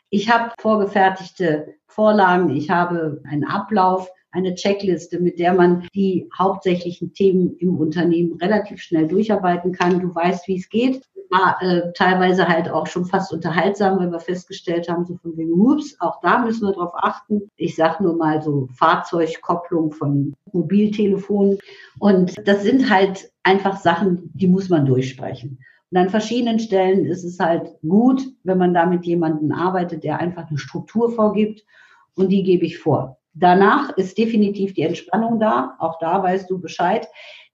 Ich 0.09 0.31
habe 0.31 0.51
vorgefertigte 0.59 1.75
Vorlagen, 1.87 2.49
ich 2.49 2.69
habe 2.69 3.21
einen 3.25 3.43
Ablauf, 3.43 4.09
eine 4.33 4.55
Checkliste, 4.55 5.19
mit 5.19 5.39
der 5.39 5.53
man 5.53 5.87
die 5.93 6.27
hauptsächlichen 6.37 7.13
Themen 7.13 7.55
im 7.59 7.77
Unternehmen 7.77 8.33
relativ 8.41 8.81
schnell 8.81 9.07
durcharbeiten 9.07 9.71
kann. 9.71 9.99
Du 9.99 10.13
weißt, 10.13 10.47
wie 10.47 10.57
es 10.57 10.69
geht. 10.69 11.03
War 11.29 11.57
äh, 11.61 11.93
teilweise 11.93 12.47
halt 12.47 12.69
auch 12.69 12.87
schon 12.87 13.05
fast 13.05 13.31
unterhaltsam, 13.31 13.99
weil 13.99 14.11
wir 14.11 14.19
festgestellt 14.19 14.89
haben, 14.89 15.05
so 15.05 15.15
von 15.15 15.37
wegen, 15.37 15.53
ups, 15.53 15.95
auch 15.99 16.19
da 16.21 16.39
müssen 16.43 16.67
wir 16.67 16.73
drauf 16.73 16.93
achten. 16.95 17.49
Ich 17.57 17.75
sage 17.75 18.03
nur 18.03 18.15
mal 18.15 18.41
so 18.41 18.67
Fahrzeugkopplung 18.73 19.91
von 19.91 20.33
Mobiltelefonen. 20.51 21.59
Und 21.99 22.35
das 22.47 22.63
sind 22.63 22.89
halt 22.89 23.31
einfach 23.43 23.77
Sachen, 23.77 24.31
die 24.33 24.47
muss 24.47 24.69
man 24.69 24.85
durchsprechen. 24.85 25.59
Und 25.91 25.97
an 25.97 26.09
verschiedenen 26.09 26.57
Stellen 26.57 27.05
ist 27.05 27.23
es 27.23 27.39
halt 27.39 27.69
gut, 27.87 28.23
wenn 28.43 28.57
man 28.57 28.73
da 28.73 28.87
mit 28.87 29.05
jemandem 29.05 29.51
arbeitet, 29.51 30.03
der 30.03 30.19
einfach 30.19 30.49
eine 30.49 30.57
Struktur 30.57 31.11
vorgibt. 31.11 31.63
Und 32.15 32.29
die 32.29 32.43
gebe 32.43 32.65
ich 32.65 32.79
vor. 32.79 33.17
Danach 33.33 33.95
ist 33.97 34.17
definitiv 34.17 34.73
die 34.73 34.83
Entspannung 34.83 35.39
da. 35.39 35.75
Auch 35.79 35.97
da 35.99 36.21
weißt 36.21 36.49
du 36.49 36.59
Bescheid. 36.59 37.07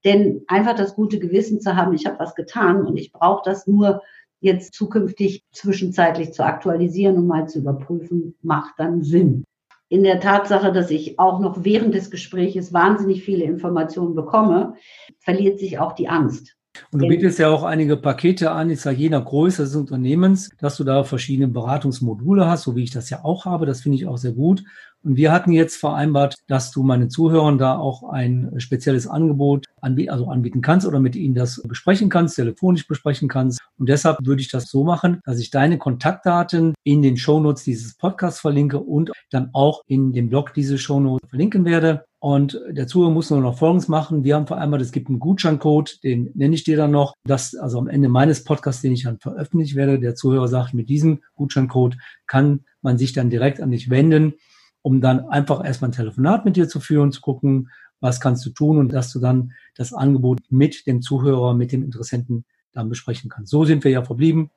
Denn 0.04 0.44
einfach 0.48 0.76
das 0.76 0.96
gute 0.96 1.20
Gewissen 1.20 1.60
zu 1.60 1.76
haben, 1.76 1.94
ich 1.94 2.06
habe 2.06 2.20
was 2.20 2.36
getan 2.36 2.86
und 2.86 2.98
ich 2.98 3.12
brauche 3.12 3.42
das 3.44 3.68
nur 3.68 4.02
jetzt 4.42 4.74
zukünftig 4.74 5.44
zwischenzeitlich 5.52 6.32
zu 6.32 6.46
aktualisieren 6.46 7.18
und 7.18 7.28
mal 7.28 7.48
zu 7.48 7.60
überprüfen, 7.60 8.36
macht 8.42 8.76
dann 8.78 9.04
Sinn. 9.04 9.44
In 9.90 10.04
der 10.04 10.20
Tatsache, 10.20 10.72
dass 10.72 10.92
ich 10.92 11.20
auch 11.20 11.40
noch 11.40 11.64
während 11.64 11.96
des 11.96 12.12
Gespräches 12.12 12.72
wahnsinnig 12.72 13.24
viele 13.24 13.44
Informationen 13.44 14.16
bekomme, 14.16 14.76
verliert 15.20 15.60
sich 15.60 15.80
auch 15.80 15.94
die 15.94 16.08
Angst. 16.08 16.56
Und 16.92 17.02
du 17.02 17.08
bietest 17.08 17.40
ja 17.40 17.50
auch 17.50 17.64
einige 17.64 17.98
Pakete 17.98 18.52
an, 18.52 18.70
ich 18.70 18.82
sage 18.82 18.98
je 18.98 19.10
nach 19.10 19.26
Größe 19.26 19.64
des 19.64 19.76
Unternehmens, 19.76 20.50
dass 20.60 20.78
du 20.78 20.84
da 20.84 21.04
verschiedene 21.04 21.48
Beratungsmodule 21.48 22.48
hast, 22.48 22.64
so 22.64 22.76
wie 22.76 22.84
ich 22.84 22.92
das 22.92 23.10
ja 23.10 23.24
auch 23.24 23.46
habe. 23.46 23.66
Das 23.66 23.82
finde 23.82 23.98
ich 23.98 24.08
auch 24.08 24.18
sehr 24.18 24.34
gut. 24.34 24.64
Und 25.02 25.16
wir 25.16 25.32
hatten 25.32 25.54
jetzt 25.54 25.78
vereinbart, 25.78 26.36
dass 26.48 26.72
du 26.72 26.84
meinen 26.84 27.10
Zuhörern 27.10 27.58
da 27.58 27.78
auch 27.78 28.04
ein 28.10 28.52
spezielles 28.58 29.08
Angebot 29.08 29.66
anbieten, 29.80 30.10
also 30.12 30.28
anbieten 30.28 30.62
kannst 30.62 30.86
oder 30.86 31.00
mit 31.00 31.16
ihnen 31.16 31.36
das 31.36 31.62
besprechen 31.66 32.10
kannst, 32.10 32.36
telefonisch 32.36 32.86
besprechen 32.86 33.30
kannst. 33.30 33.62
Und 33.78 33.88
deshalb 33.88 34.18
würde 34.26 34.42
ich 34.42 34.52
das 34.52 34.70
so 34.70 34.84
machen, 34.84 35.22
dass 35.24 35.40
ich 35.40 35.52
deine 35.52 35.78
Kontaktdaten 35.78 36.74
in 36.84 37.02
den 37.02 37.16
Shownotes 37.16 37.64
dieses 37.64 37.96
Podcasts 37.96 38.42
verlinke 38.42 38.80
und 38.80 39.12
dann 39.30 39.52
auch 39.54 39.84
in 39.88 40.12
dem 40.12 40.30
Blog 40.30 40.54
diese 40.54 40.78
Shownotes 40.78 41.30
verlinken 41.30 41.64
werde. 41.64 42.04
Und 42.20 42.60
der 42.70 42.88
Zuhörer 42.88 43.12
muss 43.12 43.30
nur 43.30 43.40
noch 43.40 43.58
Folgendes 43.58 43.88
machen. 43.88 44.26
Wir 44.26 44.36
haben 44.36 44.46
vereinbart, 44.46 44.82
es 44.82 44.92
gibt 44.92 45.08
einen 45.08 45.20
Gutscheincode, 45.20 46.04
den 46.04 46.32
nenne 46.34 46.54
ich 46.54 46.66
dir 46.66 46.76
dann 46.76 46.92
noch. 46.92 47.14
Das, 47.24 47.56
also 47.56 47.80
am 47.80 47.88
Ende 47.88 48.10
meines 48.10 48.44
Podcasts, 48.44 48.82
den 48.82 48.92
ich 48.92 49.04
dann 49.04 49.20
veröffentlichen 49.20 49.78
werde, 49.78 50.00
der 50.00 50.16
Zuhörer 50.16 50.50
sagt, 50.50 50.74
mit 50.74 50.90
diesem 50.90 51.22
Gutscheincode 51.36 51.98
kann 52.28 52.66
man 52.82 52.98
sich 52.98 53.14
dann 53.14 53.30
direkt 53.30 53.62
an 53.62 53.72
dich 53.72 53.90
wenden 53.90 54.34
um 54.82 55.02
dann 55.02 55.28
einfach 55.30 55.64
erstmal 55.64 55.90
ein 55.90 55.94
Telefonat 55.94 56.46
mit 56.46 56.56
dir 56.56 56.68
zu 56.68 56.80
führen, 56.80 57.12
zu 57.12 57.22
gucken, 57.22 57.70
was 58.00 58.22
kannst 58.22 58.46
du 58.46 58.50
tun 58.52 58.78
und 58.78 58.94
dass 58.94 59.12
du 59.12 59.20
dann 59.20 59.54
das 59.76 59.94
Angebot 59.94 60.40
mit 60.50 60.88
dem 60.88 61.02
Zuhörer, 61.02 61.54
mit 61.54 61.72
dem 61.72 61.84
Interessenten 61.84 62.46
dann 62.72 62.90
besprechen 62.90 63.30
kannst. 63.30 63.52
So 63.52 63.66
sind 63.66 63.84
wir 63.84 63.92
ja 63.92 64.04
verblieben 64.04 64.52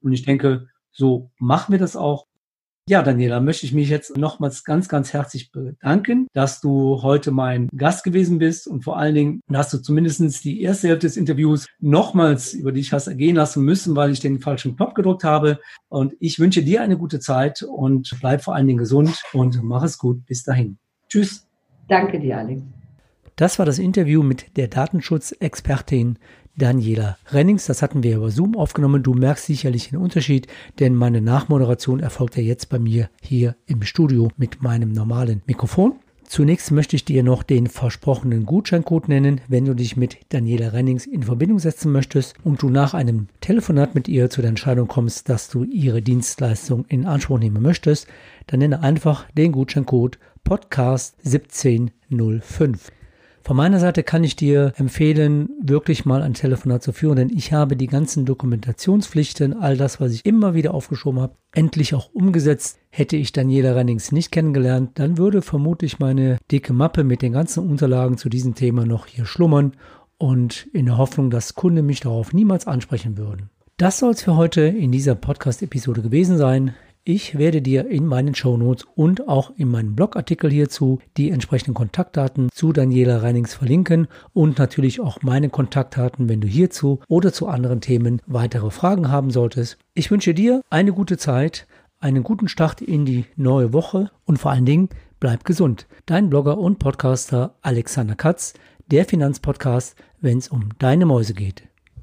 und 0.00 0.12
ich 0.12 0.22
denke, 0.22 0.68
so 0.92 1.30
machen 1.38 1.72
wir 1.72 1.78
das 1.78 1.96
auch. 1.96 2.26
Ja, 2.86 3.02
Daniela, 3.02 3.40
möchte 3.40 3.64
ich 3.64 3.72
mich 3.72 3.88
jetzt 3.88 4.14
nochmals 4.18 4.62
ganz, 4.62 4.90
ganz 4.90 5.14
herzlich 5.14 5.50
bedanken, 5.50 6.26
dass 6.34 6.60
du 6.60 7.00
heute 7.02 7.30
mein 7.30 7.70
Gast 7.74 8.04
gewesen 8.04 8.36
bist 8.36 8.66
und 8.66 8.84
vor 8.84 8.98
allen 8.98 9.14
Dingen, 9.14 9.40
dass 9.48 9.70
du 9.70 9.78
zumindest 9.78 10.44
die 10.44 10.60
erste 10.60 10.88
Hälfte 10.88 11.06
des 11.06 11.16
Interviews 11.16 11.64
nochmals 11.80 12.52
über 12.52 12.72
dich 12.72 12.92
hast 12.92 13.06
ergehen 13.06 13.36
lassen 13.36 13.64
müssen, 13.64 13.96
weil 13.96 14.10
ich 14.10 14.20
den 14.20 14.38
falschen 14.38 14.76
Knopf 14.76 14.92
gedrückt 14.92 15.24
habe. 15.24 15.60
Und 15.88 16.12
ich 16.20 16.38
wünsche 16.38 16.62
dir 16.62 16.82
eine 16.82 16.98
gute 16.98 17.20
Zeit 17.20 17.62
und 17.62 18.14
bleib 18.20 18.44
vor 18.44 18.54
allen 18.54 18.66
Dingen 18.66 18.80
gesund 18.80 19.18
und 19.32 19.62
mach 19.62 19.82
es 19.82 19.96
gut. 19.96 20.26
Bis 20.26 20.42
dahin. 20.42 20.76
Tschüss. 21.08 21.48
Danke 21.88 22.20
dir, 22.20 22.36
Alex. 22.36 22.60
Das 23.36 23.58
war 23.58 23.64
das 23.64 23.78
Interview 23.78 24.22
mit 24.22 24.58
der 24.58 24.68
Datenschutzexpertin 24.68 26.18
Daniela 26.56 27.18
Rennings. 27.30 27.66
Das 27.66 27.82
hatten 27.82 28.02
wir 28.02 28.16
über 28.16 28.30
Zoom 28.30 28.56
aufgenommen. 28.56 29.02
Du 29.02 29.14
merkst 29.14 29.46
sicherlich 29.46 29.90
den 29.90 29.98
Unterschied, 29.98 30.46
denn 30.78 30.94
meine 30.94 31.20
Nachmoderation 31.20 32.00
erfolgt 32.00 32.36
ja 32.36 32.42
jetzt 32.42 32.68
bei 32.68 32.78
mir 32.78 33.08
hier 33.22 33.56
im 33.66 33.82
Studio 33.82 34.30
mit 34.36 34.62
meinem 34.62 34.92
normalen 34.92 35.42
Mikrofon. 35.46 35.94
Zunächst 36.26 36.70
möchte 36.70 36.96
ich 36.96 37.04
dir 37.04 37.22
noch 37.22 37.42
den 37.42 37.66
versprochenen 37.66 38.46
Gutscheincode 38.46 39.08
nennen, 39.08 39.40
wenn 39.46 39.66
du 39.66 39.74
dich 39.74 39.96
mit 39.96 40.18
Daniela 40.30 40.72
Rennings 40.72 41.06
in 41.06 41.22
Verbindung 41.22 41.58
setzen 41.58 41.92
möchtest 41.92 42.34
und 42.42 42.62
du 42.62 42.70
nach 42.70 42.94
einem 42.94 43.28
Telefonat 43.40 43.94
mit 43.94 44.08
ihr 44.08 44.30
zu 44.30 44.40
der 44.40 44.48
Entscheidung 44.48 44.88
kommst, 44.88 45.28
dass 45.28 45.48
du 45.48 45.64
ihre 45.64 46.02
Dienstleistung 46.02 46.86
in 46.88 47.04
Anspruch 47.04 47.38
nehmen 47.38 47.62
möchtest, 47.62 48.08
dann 48.46 48.60
nenne 48.60 48.82
einfach 48.82 49.26
den 49.32 49.52
Gutscheincode 49.52 50.18
Podcast 50.42 51.16
1705. 51.24 52.90
Von 53.46 53.58
meiner 53.58 53.78
Seite 53.78 54.02
kann 54.02 54.24
ich 54.24 54.36
dir 54.36 54.72
empfehlen, 54.78 55.50
wirklich 55.60 56.06
mal 56.06 56.22
ein 56.22 56.32
Telefonat 56.32 56.82
zu 56.82 56.92
führen, 56.92 57.16
denn 57.16 57.28
ich 57.28 57.52
habe 57.52 57.76
die 57.76 57.88
ganzen 57.88 58.24
Dokumentationspflichten, 58.24 59.52
all 59.52 59.76
das, 59.76 60.00
was 60.00 60.12
ich 60.12 60.24
immer 60.24 60.54
wieder 60.54 60.72
aufgeschoben 60.72 61.20
habe, 61.20 61.36
endlich 61.52 61.94
auch 61.94 62.08
umgesetzt. 62.14 62.78
Hätte 62.88 63.16
ich 63.18 63.32
Daniela 63.32 63.74
Rennings 63.74 64.12
nicht 64.12 64.32
kennengelernt, 64.32 64.92
dann 64.94 65.18
würde 65.18 65.42
vermutlich 65.42 65.98
meine 65.98 66.38
dicke 66.50 66.72
Mappe 66.72 67.04
mit 67.04 67.20
den 67.20 67.34
ganzen 67.34 67.68
Unterlagen 67.68 68.16
zu 68.16 68.30
diesem 68.30 68.54
Thema 68.54 68.86
noch 68.86 69.06
hier 69.06 69.26
schlummern 69.26 69.72
und 70.16 70.66
in 70.72 70.86
der 70.86 70.96
Hoffnung, 70.96 71.28
dass 71.28 71.54
Kunden 71.54 71.84
mich 71.84 72.00
darauf 72.00 72.32
niemals 72.32 72.66
ansprechen 72.66 73.18
würden. 73.18 73.50
Das 73.76 73.98
soll 73.98 74.12
es 74.12 74.22
für 74.22 74.36
heute 74.36 74.62
in 74.62 74.90
dieser 74.90 75.16
Podcast-Episode 75.16 76.00
gewesen 76.00 76.38
sein. 76.38 76.74
Ich 77.06 77.36
werde 77.36 77.60
dir 77.60 77.86
in 77.86 78.06
meinen 78.06 78.34
Shownotes 78.34 78.86
und 78.94 79.28
auch 79.28 79.52
in 79.58 79.68
meinem 79.68 79.94
Blogartikel 79.94 80.50
hierzu 80.50 81.00
die 81.18 81.30
entsprechenden 81.32 81.74
Kontaktdaten 81.74 82.48
zu 82.50 82.72
Daniela 82.72 83.18
Reinings 83.18 83.52
verlinken 83.52 84.08
und 84.32 84.56
natürlich 84.58 85.02
auch 85.02 85.20
meine 85.20 85.50
Kontaktdaten, 85.50 86.30
wenn 86.30 86.40
du 86.40 86.48
hierzu 86.48 87.00
oder 87.06 87.30
zu 87.30 87.46
anderen 87.46 87.82
Themen 87.82 88.22
weitere 88.24 88.70
Fragen 88.70 89.10
haben 89.10 89.30
solltest. 89.30 89.76
Ich 89.92 90.10
wünsche 90.10 90.32
dir 90.32 90.62
eine 90.70 90.94
gute 90.94 91.18
Zeit, 91.18 91.66
einen 92.00 92.22
guten 92.22 92.48
Start 92.48 92.80
in 92.80 93.04
die 93.04 93.26
neue 93.36 93.74
Woche 93.74 94.10
und 94.24 94.38
vor 94.38 94.52
allen 94.52 94.64
Dingen 94.64 94.88
bleib 95.20 95.44
gesund. 95.44 95.86
Dein 96.06 96.30
Blogger 96.30 96.56
und 96.56 96.78
Podcaster 96.78 97.58
Alexander 97.60 98.14
Katz, 98.14 98.54
der 98.90 99.04
Finanzpodcast, 99.04 99.94
wenn 100.22 100.38
es 100.38 100.48
um 100.48 100.70
deine 100.78 101.04
Mäuse 101.04 101.34
geht. 101.34 101.64